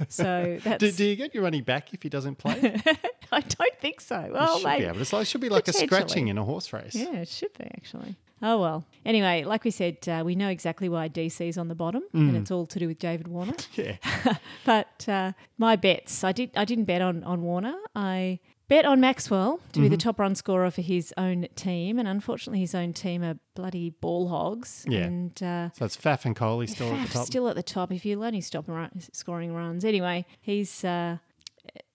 So 0.10 0.58
that's. 0.64 0.80
Do, 0.80 0.92
do 0.92 1.06
you 1.06 1.16
get 1.16 1.34
your 1.36 1.44
money 1.44 1.62
back 1.62 1.94
if 1.94 2.02
he 2.02 2.10
doesn't 2.10 2.38
play? 2.38 2.82
I 3.32 3.40
don't 3.42 3.80
think 3.80 4.02
so. 4.02 4.30
Well, 4.34 4.56
you 4.56 4.60
should 4.60 4.68
maybe. 4.68 4.82
be 4.82 4.88
able 4.88 5.06
to. 5.06 5.20
It 5.20 5.26
should 5.26 5.42
be 5.42 5.50
like 5.50 5.68
a 5.68 5.74
scratching 5.74 6.28
in 6.28 6.38
a 6.38 6.44
horse 6.44 6.74
race. 6.74 6.96
Yeah, 6.96 7.18
it 7.18 7.28
should 7.42 7.58
be 7.58 7.66
actually. 7.76 8.16
Oh 8.44 8.60
well. 8.60 8.86
Anyway, 9.06 9.44
like 9.44 9.64
we 9.64 9.70
said, 9.72 9.98
uh, 10.08 10.24
we 10.26 10.34
know 10.36 10.50
exactly 10.50 10.90
why 10.90 11.08
DC's 11.10 11.58
on 11.58 11.68
the 11.68 11.76
bottom, 11.76 12.04
and 12.14 12.32
Mm. 12.34 12.42
it's 12.42 12.50
all 12.52 12.66
to 12.68 12.80
do 12.80 12.88
with 12.88 12.98
David 13.00 13.28
Warner. 13.28 13.54
Yeah. 13.76 13.98
but 14.66 15.08
uh, 15.08 15.34
my 15.58 15.76
bets, 15.76 16.24
I 16.24 16.32
did. 16.32 16.50
I 16.56 16.66
didn't 16.66 16.86
bet 16.86 17.02
on 17.02 17.24
on 17.24 17.42
Warner. 17.44 17.76
I 17.96 18.40
bet 18.68 18.86
on 18.86 19.00
Maxwell 19.02 19.60
to 19.74 19.80
be 19.82 19.90
the 19.90 19.96
Mhm. 19.98 20.00
top 20.08 20.20
run 20.20 20.34
scorer 20.36 20.72
for 20.72 20.82
his 20.82 21.14
own 21.18 21.48
team, 21.56 22.00
and 22.00 22.08
unfortunately, 22.08 22.60
his 22.62 22.74
own 22.74 22.94
team 22.94 23.22
are 23.24 23.38
bloody 23.54 23.90
ball 23.90 24.30
hogs. 24.30 24.86
Yeah. 24.88 25.02
And 25.06 25.36
uh, 25.44 25.70
So 25.74 25.86
it's 25.86 25.98
Faf 25.98 26.26
and 26.26 26.36
Kohli 26.36 26.68
still 26.70 26.92
at 26.94 27.08
the 27.08 27.14
top. 27.14 27.26
still 27.28 27.48
at 27.48 27.56
the 27.56 27.64
top. 27.64 27.92
If 27.92 28.06
you 28.06 28.18
let 28.18 28.34
him 28.34 28.42
stop 28.42 28.68
run, 28.68 28.92
scoring 29.12 29.54
runs, 29.54 29.84
anyway, 29.86 30.26
he's. 30.42 30.84
Uh, 30.84 31.18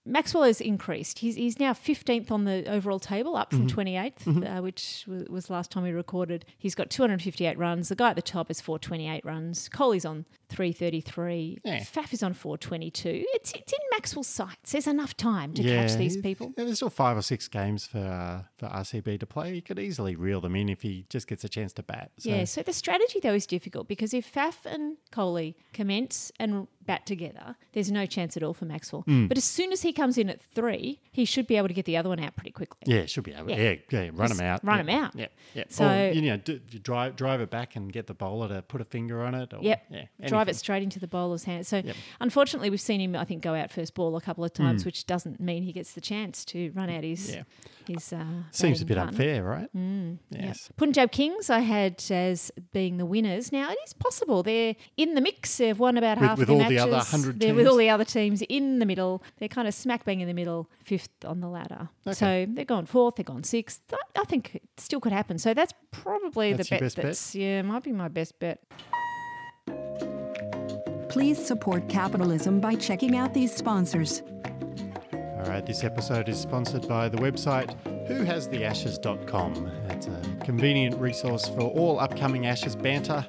Maxwell 0.06 0.44
has 0.44 0.60
increased. 0.60 1.18
He's, 1.18 1.34
he's 1.34 1.58
now 1.58 1.72
15th 1.72 2.30
on 2.30 2.44
the 2.44 2.64
overall 2.70 3.00
table, 3.00 3.36
up 3.36 3.50
from 3.50 3.66
Mhm. 3.66 3.70
28th, 3.72 4.24
Mhm. 4.24 4.58
uh, 4.58 4.62
which 4.62 5.04
w- 5.06 5.26
was 5.28 5.50
last 5.50 5.70
time 5.72 5.82
we 5.82 5.90
recorded. 5.90 6.44
He's 6.56 6.74
got 6.76 6.90
258 6.90 7.58
runs. 7.58 7.88
The 7.88 7.96
guy 7.96 8.10
at 8.10 8.16
the 8.16 8.22
top 8.22 8.50
is 8.50 8.60
428 8.60 9.24
runs. 9.24 9.68
Kohli's 9.68 10.04
on 10.04 10.24
333. 10.48 11.58
Yeah. 11.64 11.80
Faf 11.80 12.12
is 12.12 12.22
on 12.22 12.32
422. 12.34 13.24
It's, 13.34 13.52
it's 13.52 13.72
in 13.72 13.78
Maxwell's 13.90 14.28
sights. 14.28 14.72
There's 14.72 14.86
enough 14.86 15.16
time 15.16 15.54
to 15.54 15.62
Yeah, 15.62 15.86
catch 15.86 15.96
these 15.96 16.16
people. 16.16 16.52
yeah, 16.56 16.64
there's 16.64 16.76
still 16.76 16.90
five 16.90 17.16
or 17.16 17.22
six 17.22 17.48
games 17.48 17.86
for 17.86 17.98
uh, 17.98 18.42
for 18.56 18.66
RCB 18.66 19.18
to 19.20 19.26
play. 19.26 19.54
He 19.54 19.60
could 19.60 19.78
easily 19.78 20.14
reel 20.16 20.40
them 20.40 20.54
in 20.56 20.68
if 20.68 20.82
he 20.82 21.06
just 21.10 21.26
gets 21.26 21.44
a 21.44 21.48
chance 21.48 21.72
to 21.74 21.82
bat. 21.82 22.10
So, 22.18 22.30
Yeah, 22.30 22.44
so 22.44 22.62
the 22.62 22.72
strategy 22.72 23.20
though 23.20 23.34
is 23.34 23.46
difficult 23.46 23.88
because 23.88 24.14
if 24.14 24.30
Faf 24.32 24.64
and 24.64 24.96
Kohli 25.12 25.54
commence 25.72 26.30
and 26.38 26.68
bat 26.86 27.04
together, 27.06 27.56
there's 27.72 27.90
no 27.90 28.06
chance 28.06 28.36
at 28.36 28.42
all 28.42 28.52
for 28.54 28.64
Maxwell. 28.64 29.04
Mm. 29.06 29.28
But 29.28 29.36
as 29.36 29.44
soon 29.44 29.72
as 29.72 29.82
he 29.82 29.92
comes 29.92 30.16
in 30.18 30.28
at 30.30 30.40
three, 30.40 31.00
he 31.12 31.24
should 31.24 31.46
be 31.46 31.56
able 31.56 31.68
to 31.68 31.74
get 31.74 31.84
the 31.84 31.96
other 31.96 32.08
one 32.08 32.20
out 32.20 32.36
pretty 32.36 32.50
quickly. 32.52 32.78
Yeah, 32.86 33.06
should 33.06 33.24
be 33.24 33.32
able. 33.34 33.50
Yeah. 33.50 33.56
Yeah, 33.56 33.74
yeah, 33.90 34.10
run 34.12 34.28
Just 34.28 34.36
them 34.38 34.46
out. 34.46 34.64
run 34.64 34.86
yeah. 34.86 34.94
'em 34.94 35.04
out. 35.04 35.12
Yeah, 35.16 35.26
yeah. 35.54 35.64
So- 35.68 35.88
or, 35.88 36.10
you 36.12 36.22
know, 36.22 36.38
you 36.46 36.78
drive 36.78 37.16
drive 37.16 37.40
it 37.40 37.50
back 37.50 37.76
and 37.76 37.92
get 37.92 38.06
the 38.06 38.14
bowler 38.14 38.48
to 38.48 38.62
put 38.62 38.80
a 38.80 38.84
finger 38.84 39.22
on 39.22 39.34
it. 39.34 39.52
Or, 39.52 39.60
Yep. 39.62 39.86
Yeah, 39.90 40.04
Drive 40.28 40.48
it 40.48 40.56
straight 40.56 40.82
into 40.82 40.98
the 40.98 41.06
bowler's 41.08 41.44
hands. 41.44 41.68
So, 41.68 41.78
Yep. 41.84 41.96
unfortunately, 42.20 42.70
we've 42.70 42.80
seen 42.80 43.00
him, 43.00 43.16
I 43.16 43.24
think, 43.24 43.42
go 43.42 43.54
out 43.54 43.70
first 43.70 43.94
ball 43.94 44.16
a 44.16 44.20
couple 44.20 44.44
of 44.44 44.52
times, 44.52 44.82
Mm. 44.82 44.86
which 44.86 45.06
doesn't 45.06 45.40
mean 45.40 45.62
he 45.62 45.72
gets 45.72 45.92
the 45.92 46.00
chance 46.00 46.44
to 46.46 46.70
run 46.74 46.88
out 46.90 47.02
his. 47.04 47.34
Yeah. 47.34 47.42
His, 47.86 48.12
uh, 48.12 48.24
Seems 48.50 48.82
a 48.82 48.84
bit 48.84 48.96
partner. 48.96 49.12
unfair, 49.12 49.44
right? 49.44 49.68
Mm, 49.76 50.18
Yes. 50.30 50.42
yes. 50.44 50.68
Punjab 50.76 51.12
Kings, 51.12 51.48
I 51.50 51.60
had 51.60 52.02
as 52.10 52.50
being 52.72 52.96
the 52.96 53.06
winners. 53.06 53.52
Now 53.52 53.70
it 53.70 53.78
is 53.86 53.92
possible 53.92 54.42
they're 54.42 54.74
in 54.96 55.14
the 55.14 55.20
mix. 55.20 55.56
They've 55.58 55.78
won 55.78 55.96
about 55.96 56.18
With- 56.18 56.28
half 56.28 56.38
with 56.38 56.48
of 56.50 56.56
the 56.58 56.62
all 56.64 56.68
the 56.76 56.82
other 56.82 56.96
100 56.96 57.40
They're 57.40 57.54
with 57.54 57.66
all 57.66 57.76
the 57.76 57.90
other 57.90 58.04
teams 58.04 58.42
in 58.48 58.78
the 58.78 58.86
middle. 58.86 59.22
They're 59.38 59.48
kind 59.48 59.66
of 59.68 59.74
smack 59.74 60.04
bang 60.04 60.20
in 60.20 60.28
the 60.28 60.34
middle, 60.34 60.70
fifth 60.84 61.10
on 61.24 61.40
the 61.40 61.48
ladder. 61.48 61.88
Okay. 62.06 62.14
So 62.14 62.46
they're 62.52 62.64
gone 62.64 62.86
fourth. 62.86 63.16
They're 63.16 63.24
gone 63.24 63.44
sixth. 63.44 63.80
I- 63.92 63.96
I 64.20 64.24
think 64.24 64.54
it 64.56 64.62
still 64.78 64.98
could 65.00 65.12
happen. 65.12 65.38
So 65.38 65.52
that's 65.54 65.72
probably 65.90 66.52
That's 66.52 66.68
the 66.68 66.74
your 66.76 66.80
bet. 66.80 66.84
best 66.86 66.96
bet? 66.96 67.04
that's 67.04 67.34
yeah, 67.34 67.62
might 67.62 67.82
be 67.84 67.92
my 67.92 68.08
best 68.08 68.38
bet. 68.38 68.60
Please 71.08 71.44
support 71.44 71.88
capitalism 71.88 72.60
by 72.60 72.74
checking 72.74 73.16
out 73.16 73.32
these 73.34 73.54
sponsors. 73.54 74.22
All 75.46 75.52
right, 75.52 75.64
this 75.64 75.84
episode 75.84 76.28
is 76.28 76.40
sponsored 76.40 76.88
by 76.88 77.08
the 77.08 77.18
website 77.18 77.72
whohastheashes.com. 78.08 79.66
It's 79.90 80.06
a 80.08 80.44
convenient 80.44 80.96
resource 81.00 81.48
for 81.48 81.62
all 81.62 82.00
upcoming 82.00 82.46
Ashes 82.46 82.74
banter, 82.74 83.24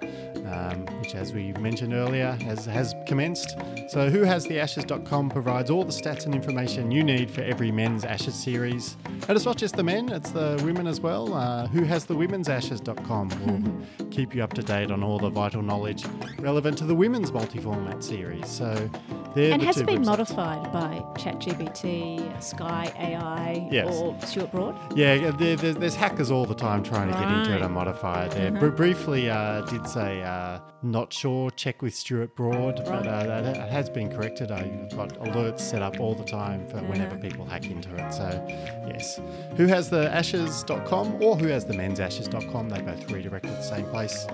um, 0.47 0.85
which, 0.99 1.15
as 1.15 1.33
we 1.33 1.53
mentioned 1.53 1.93
earlier, 1.93 2.31
has, 2.41 2.65
has 2.65 2.95
commenced. 3.05 3.51
So, 3.89 4.09
whohastheashes.com 4.09 5.29
provides 5.29 5.69
all 5.69 5.83
the 5.83 5.91
stats 5.91 6.25
and 6.25 6.33
information 6.33 6.91
you 6.91 7.03
need 7.03 7.29
for 7.29 7.41
every 7.41 7.71
men's 7.71 8.03
Ashes 8.03 8.35
series. 8.35 8.97
And 9.05 9.31
it's 9.31 9.45
not 9.45 9.57
just 9.57 9.75
the 9.75 9.83
men, 9.83 10.09
it's 10.09 10.31
the 10.31 10.59
women 10.63 10.87
as 10.87 10.99
well. 10.99 11.33
Uh, 11.33 11.67
whohasthewomen'sashes.com 11.67 13.29
will 13.45 14.07
keep 14.11 14.35
you 14.35 14.43
up 14.43 14.53
to 14.53 14.63
date 14.63 14.91
on 14.91 15.03
all 15.03 15.19
the 15.19 15.29
vital 15.29 15.61
knowledge 15.61 16.05
relevant 16.39 16.77
to 16.79 16.85
the 16.85 16.95
women's 16.95 17.31
multi 17.31 17.59
format 17.59 18.03
series. 18.03 18.47
So, 18.47 18.89
they're 19.37 19.53
and 19.53 19.61
has 19.61 19.77
it 19.77 19.85
been 19.85 20.01
modified 20.03 20.71
by 20.73 21.03
ChatGPT, 21.15 22.41
Sky 22.41 22.91
AI, 22.97 23.67
Yes. 23.71 23.95
or 23.95 24.15
Stuart 24.25 24.51
Broad? 24.51 24.75
Yeah, 24.95 25.31
there, 25.31 25.55
there's, 25.55 25.75
there's 25.75 25.95
hackers 25.95 26.31
all 26.31 26.45
the 26.45 26.55
time 26.55 26.83
trying 26.83 27.07
to 27.11 27.13
get 27.13 27.27
into 27.29 27.55
it 27.55 27.61
and 27.61 27.73
modify 27.73 28.25
it. 28.25 28.31
There, 28.31 28.51
Mhm. 28.51 28.59
Br- 28.59 28.67
briefly, 28.69 29.29
uh, 29.29 29.61
did 29.61 29.87
say 29.87 30.23
uh, 30.23 30.59
not 30.83 31.11
sure. 31.11 31.49
Check 31.51 31.81
with 31.81 31.95
Stuart 31.95 32.35
Broad, 32.35 32.77
but 32.85 33.07
uh, 33.07 33.23
that 33.23 33.55
that 33.55 33.69
has 33.69 33.89
been 33.89 34.09
corrected. 34.09 34.51
I've 34.51 34.95
got 34.95 35.09
alerts 35.19 35.59
set 35.59 35.81
up 35.81 35.99
all 35.99 36.13
the 36.13 36.23
time 36.23 36.67
for 36.67 36.77
whenever 36.83 37.17
people 37.17 37.45
hack 37.45 37.69
into 37.69 37.93
it. 37.95 38.13
So, 38.13 38.45
yes, 38.87 39.19
who 39.55 39.65
has 39.65 39.89
the 39.89 40.13
ashes.com 40.13 41.21
or 41.21 41.35
who 41.35 41.47
has 41.47 41.65
the 41.65 41.73
men's 41.73 41.99
ashes.com? 41.99 42.69
They 42.69 42.81
both 42.81 43.09
redirect 43.11 43.45
to 43.45 43.51
the 43.51 43.61
same 43.61 43.85
place. 43.85 44.25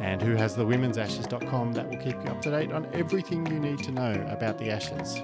And 0.00 0.20
who 0.20 0.34
has 0.34 0.56
the 0.56 0.66
women's 0.66 0.98
ashes.com? 0.98 1.72
That 1.72 1.88
will 1.88 1.98
keep 1.98 2.14
you 2.14 2.30
up 2.30 2.42
to 2.42 2.50
date 2.50 2.72
on 2.72 2.86
everything 2.92 3.46
you 3.46 3.60
need 3.60 3.78
to 3.84 3.92
know 3.92 4.12
about 4.28 4.58
the 4.58 4.70
ashes. 4.70 5.22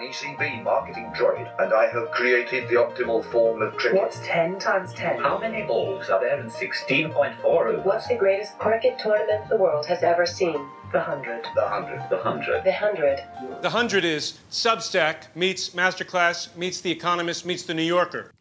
I 0.00 0.04
am 0.04 0.08
an 0.08 0.14
ECB 0.14 0.62
marketing 0.62 1.12
droid, 1.14 1.52
and 1.58 1.74
I 1.74 1.86
have 1.88 2.10
created 2.10 2.70
the 2.70 2.76
optimal 2.76 3.22
form 3.30 3.60
of 3.60 3.76
cricket. 3.76 4.00
What's 4.00 4.18
10 4.20 4.58
times 4.58 4.94
10? 4.94 5.20
How 5.20 5.36
many 5.36 5.62
balls 5.66 6.08
are 6.08 6.18
there 6.18 6.40
in 6.40 6.48
16.4 6.48 7.84
What's 7.84 8.08
the 8.08 8.14
greatest 8.14 8.58
cricket 8.58 8.98
tournament 8.98 9.50
the 9.50 9.58
world 9.58 9.84
has 9.84 10.02
ever 10.02 10.24
seen? 10.24 10.54
The 10.92 11.00
100. 11.00 11.44
The 11.54 11.60
100. 11.60 12.08
The 12.08 12.16
100. 12.16 12.64
The 12.64 12.70
100. 12.70 13.18
The 13.60 13.68
100 13.68 14.04
is 14.06 14.38
Substack 14.50 15.24
meets 15.34 15.70
Masterclass 15.70 16.56
meets 16.56 16.80
The 16.80 16.90
Economist 16.90 17.44
meets 17.44 17.64
The 17.64 17.74
New 17.74 17.82
Yorker. 17.82 18.32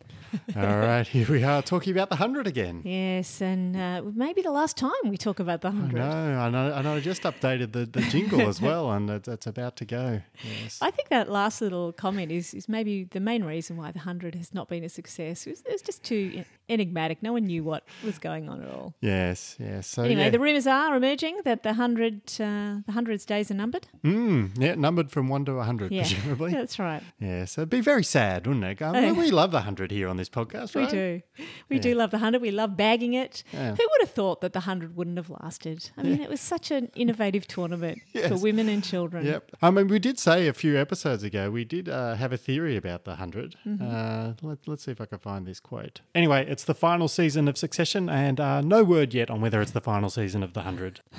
All 0.56 0.64
right, 0.64 1.08
here 1.08 1.28
we 1.30 1.44
are 1.44 1.62
talking 1.62 1.92
about 1.94 2.10
the 2.10 2.16
100 2.16 2.48
again. 2.48 2.82
Yes, 2.84 3.42
and 3.42 3.76
uh, 3.76 4.02
maybe 4.14 4.42
the 4.42 4.52
last 4.52 4.78
time 4.78 4.92
we 5.06 5.18
talk 5.18 5.40
about 5.40 5.62
the 5.62 5.70
I 5.70 5.72
hundred. 5.72 5.98
know, 5.98 6.10
I 6.10 6.50
know, 6.50 6.74
I 6.74 6.82
know. 6.82 6.96
I 6.96 7.00
just 7.00 7.24
updated 7.24 7.72
the, 7.72 7.86
the 7.86 8.02
jingle 8.02 8.48
as 8.48 8.62
well, 8.62 8.92
and 8.92 9.10
it's, 9.10 9.28
it's 9.28 9.48
about 9.48 9.76
to 9.78 9.86
go. 9.86 10.22
Yes. 10.44 10.80
I 10.82 10.92
think 10.92 11.10
that 11.10 11.30
last 11.30 11.62
little 11.62 11.92
comment 11.94 12.32
is, 12.32 12.54
is 12.54 12.68
maybe 12.70 13.06
the 13.06 13.20
main 13.20 13.44
reason 13.44 13.78
why 13.78 13.92
the 13.92 14.00
hundred 14.00 14.36
has 14.36 14.54
not 14.54 14.68
been 14.68 14.84
a 14.84 14.90
success. 14.90 15.48
It 15.48 15.62
it 15.66 15.72
was 15.72 15.82
just 15.82 16.04
too 16.04 16.44
enigmatic. 16.70 17.22
No 17.24 17.34
one 17.34 17.46
knew 17.46 17.64
what 17.64 17.84
was 18.04 18.18
going 18.18 18.48
on 18.50 18.62
at 18.62 18.70
all. 18.70 18.94
Yes, 19.02 19.56
yes. 19.60 19.88
So 19.88 20.04
anyway, 20.04 20.24
yeah. 20.24 20.30
the 20.30 20.40
rumours 20.40 20.68
are 20.68 20.96
emerging 20.96 21.40
that 21.46 21.64
the 21.64 21.74
hundred 21.74 22.22
uh, 22.40 22.82
the 22.86 22.92
hundred's 22.94 23.26
days 23.26 23.52
are 23.52 23.56
numbered. 23.56 23.88
Mm, 24.04 24.52
yeah, 24.58 24.76
numbered 24.76 25.12
from 25.12 25.28
one 25.30 25.46
to 25.46 25.54
a 25.54 25.64
hundred, 25.64 25.92
Yeah, 25.92 26.02
presumably. 26.04 26.52
that's 26.52 26.80
right. 26.80 27.02
Yeah, 27.20 27.46
so 27.46 27.62
it'd 27.62 27.70
be 27.70 27.82
very 27.82 28.04
sad, 28.04 28.48
wouldn't 28.48 28.66
it? 28.66 28.82
Um, 28.82 28.94
we, 29.18 29.24
we 29.26 29.32
love 29.42 29.52
the 29.52 29.62
hundred 29.62 29.92
here 29.92 30.08
on 30.08 30.18
this 30.18 30.30
podcast, 30.30 30.76
right? 30.76 30.86
We 30.86 30.98
do. 30.98 31.22
We 31.70 31.76
Yeah. 31.78 31.82
do 31.82 31.96
love 31.96 32.12
the 32.12 32.18
100. 32.18 32.42
We 32.42 32.52
love 32.52 32.76
bagging 32.78 33.14
it. 33.14 33.44
Who 33.52 33.58
would 33.68 34.02
have 34.02 34.12
thought 34.12 34.42
that 34.42 34.54
the 34.54 34.60
100 34.60 34.96
wouldn't 34.96 35.18
have 35.18 35.30
lasted? 35.30 35.90
I 35.98 36.04
mean, 36.04 36.22
it 36.22 36.30
was 36.30 36.42
such 36.42 36.72
an 36.72 36.92
innovative 36.96 37.48
tournament 37.48 38.00
for 38.28 38.38
women 38.38 38.70
and 38.70 38.84
children. 38.84 39.26
Yep. 39.26 39.52
I 39.62 39.72
mean, 39.72 39.88
we 39.88 40.00
did 40.00 40.20
say 40.20 40.48
a 40.48 40.54
few 40.54 40.78
episodes 40.78 41.24
ago, 41.24 41.50
we 41.50 41.64
did 41.66 41.90
uh, 41.90 42.16
have 42.16 42.32
a 42.34 42.38
theory 42.38 42.76
about 42.78 43.06
the 43.06 43.12
100. 43.12 43.56
Mhm. 43.66 43.82
Uh, 43.82 44.34
let, 44.42 44.60
let's 44.68 44.84
see 44.84 44.92
if 44.92 45.02
I 45.02 45.06
can 45.06 45.20
find 45.20 45.46
this 45.46 45.60
quote. 45.60 46.02
Anyway, 46.16 46.46
it's 46.48 46.59
the 46.64 46.76
final 46.76 47.08
season 47.08 47.48
of 47.48 47.58
Succession, 47.58 48.10
and 48.10 48.40
uh, 48.40 48.62
no 48.62 48.84
word 48.84 49.14
yet 49.14 49.30
on 49.30 49.42
whether 49.42 49.62
it's 49.62 49.72
the 49.72 49.82
final 49.82 50.10
season 50.10 50.44
of 50.44 50.54
the 50.54 50.62
100. 50.62 51.02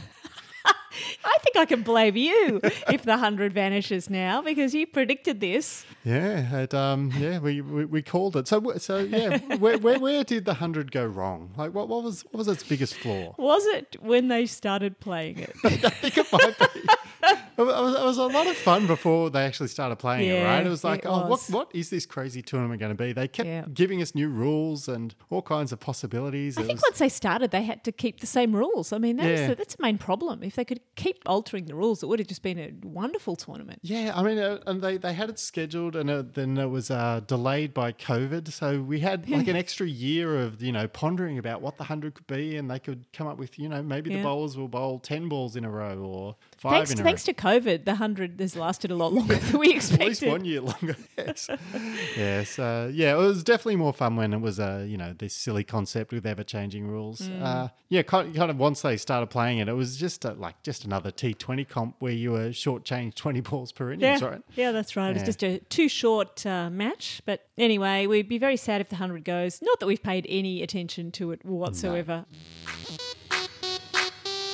I 1.24 1.38
think 1.42 1.56
I 1.56 1.64
can 1.66 1.82
blame 1.82 2.16
you 2.16 2.60
if 2.90 3.02
the 3.02 3.12
100 3.12 3.52
vanishes 3.52 4.10
now 4.10 4.42
because 4.42 4.74
you 4.74 4.86
predicted 4.86 5.40
this. 5.40 5.84
Yeah, 6.04 6.62
it, 6.62 6.74
um, 6.74 7.12
yeah, 7.16 7.38
we, 7.38 7.60
we, 7.60 7.84
we 7.84 8.02
called 8.02 8.36
it. 8.36 8.48
So, 8.48 8.76
so 8.78 8.98
yeah, 8.98 9.38
where, 9.56 9.78
where, 9.78 9.98
where 9.98 10.24
did 10.24 10.44
the 10.44 10.52
100 10.52 10.90
go 10.90 11.04
wrong? 11.04 11.52
Like, 11.56 11.72
what, 11.72 11.88
what, 11.88 12.02
was, 12.02 12.22
what 12.30 12.38
was 12.38 12.48
its 12.48 12.64
biggest 12.64 12.94
flaw? 12.94 13.34
Was 13.38 13.64
it 13.66 13.96
when 14.00 14.28
they 14.28 14.46
started 14.46 15.00
playing 15.00 15.38
it? 15.38 15.54
It 16.02 16.99
was, 17.62 17.96
it 17.96 18.04
was 18.04 18.18
a 18.18 18.26
lot 18.26 18.46
of 18.46 18.56
fun 18.56 18.86
before 18.86 19.30
they 19.30 19.44
actually 19.44 19.68
started 19.68 19.96
playing 19.96 20.28
it, 20.28 20.42
right? 20.44 20.64
It 20.64 20.68
was 20.68 20.84
like, 20.84 21.00
it 21.00 21.06
oh, 21.08 21.26
what, 21.26 21.40
what 21.50 21.70
is 21.74 21.90
this 21.90 22.06
crazy 22.06 22.42
tournament 22.42 22.80
going 22.80 22.96
to 22.96 23.02
be? 23.04 23.12
They 23.12 23.28
kept 23.28 23.74
giving 23.74 24.00
us 24.02 24.14
new 24.14 24.28
rules 24.28 24.88
and 24.88 25.14
all 25.30 25.42
kinds 25.42 25.72
of 25.72 25.80
possibilities. 25.80 26.56
I 26.58 26.62
It 26.62 26.66
think 26.66 26.78
was- 26.78 26.90
once 26.90 26.98
they 26.98 27.08
started, 27.08 27.50
they 27.50 27.62
had 27.62 27.84
to 27.84 27.92
keep 27.92 28.20
the 28.20 28.26
same 28.26 28.54
rules. 28.54 28.92
I 28.92 28.98
mean, 28.98 29.16
that's, 29.16 29.40
Yeah. 29.40 29.46
the, 29.48 29.54
that's 29.54 29.74
the 29.76 29.82
main 29.82 29.98
problem. 29.98 30.42
If 30.42 30.56
they 30.56 30.64
could 30.64 30.80
keep 30.96 31.22
altering 31.26 31.66
the 31.66 31.74
rules, 31.74 32.02
it 32.02 32.06
would 32.06 32.18
have 32.18 32.28
just 32.28 32.42
been 32.42 32.58
a 32.58 32.72
wonderful 32.86 33.36
tournament. 33.36 33.80
Yeah, 33.82 34.12
I 34.14 34.22
mean, 34.22 34.38
uh, 34.38 34.58
and 34.66 34.82
they, 34.82 34.96
they 34.96 35.12
had 35.14 35.30
it 35.30 35.38
scheduled, 35.38 35.96
and 35.96 36.10
uh, 36.10 36.22
then 36.32 36.56
it 36.58 36.66
was 36.70 36.90
uh, 36.90 37.20
delayed 37.26 37.74
by 37.74 37.92
COVID. 37.92 38.50
So 38.52 38.80
we 38.80 39.00
had 39.00 39.28
like 39.28 39.48
an 39.48 39.56
extra 39.56 39.86
year 39.86 40.38
of 40.40 40.62
you 40.62 40.72
know 40.72 40.86
pondering 40.88 41.38
about 41.38 41.60
what 41.62 41.76
the 41.76 41.84
hundred 41.84 42.14
could 42.14 42.26
be, 42.26 42.56
and 42.56 42.70
they 42.70 42.78
could 42.78 43.04
come 43.12 43.26
up 43.26 43.38
with 43.38 43.58
you 43.58 43.68
know 43.68 43.82
maybe 43.82 44.14
the 44.14 44.22
bowlers 44.22 44.56
will 44.56 44.68
bowl 44.68 44.98
ten 44.98 45.28
balls 45.28 45.56
in 45.56 45.64
a 45.64 45.70
row 45.70 45.98
or 45.98 46.36
five 46.60 46.86
Thanks, 46.88 47.00
a 47.00 47.02
thanks 47.02 47.24
to 47.24 47.32
COVID, 47.32 47.86
the 47.86 47.92
100 47.92 48.38
has 48.38 48.54
lasted 48.54 48.90
a 48.90 48.94
lot 48.94 49.14
longer 49.14 49.36
than 49.36 49.58
we 49.58 49.72
expected. 49.72 50.02
At 50.02 50.08
least 50.08 50.26
one 50.26 50.44
year 50.44 50.60
longer. 50.60 50.96
Yes. 52.16 52.58
Uh, 52.60 52.90
yeah, 52.92 53.14
it 53.14 53.16
was 53.16 53.42
definitely 53.42 53.76
more 53.76 53.92
fun 53.92 54.16
when 54.16 54.32
it 54.32 54.40
was 54.40 54.58
uh, 54.60 54.84
you 54.86 54.96
know 54.96 55.14
this 55.16 55.32
silly 55.34 55.64
concept 55.64 56.12
with 56.12 56.26
ever 56.26 56.42
changing 56.42 56.86
rules. 56.86 57.20
Mm. 57.20 57.42
Uh, 57.42 57.68
yeah, 57.88 58.02
kind, 58.02 58.36
of 58.36 58.58
once 58.58 58.82
they 58.82 58.96
started 58.96 59.28
playing 59.28 59.58
it, 59.58 59.68
it 59.68 59.72
was 59.72 59.96
just 59.96 60.24
a, 60.24 60.32
like 60.32 60.62
just 60.62 60.84
another 60.84 61.10
T 61.10 61.32
Twenty 61.34 61.64
comp 61.64 61.96
where 62.00 62.12
you 62.12 62.32
were 62.32 62.48
shortchanged 62.48 63.14
twenty 63.14 63.40
balls 63.40 63.72
per 63.72 63.92
innings, 63.92 64.20
yeah, 64.20 64.28
right? 64.28 64.42
yeah, 64.56 64.72
that's 64.72 64.96
right. 64.96 65.16
Yeah. 65.16 65.24
just 65.24 65.42
a 65.42 65.58
too 65.58 65.88
short 65.88 66.44
uh, 66.44 66.70
match. 66.70 67.22
But 67.24 67.46
anyway, 67.56 68.06
we'd 68.06 68.28
be 68.28 68.38
very 68.38 68.56
sad 68.56 68.80
if 68.80 68.88
the 68.88 68.96
100 68.96 69.24
goes. 69.24 69.60
Not 69.62 69.80
that 69.80 69.86
we've 69.86 70.02
paid 70.02 70.26
any 70.28 70.62
attention 70.62 71.10
to 71.12 71.32
it 71.32 71.44
whatsoever. 71.44 72.26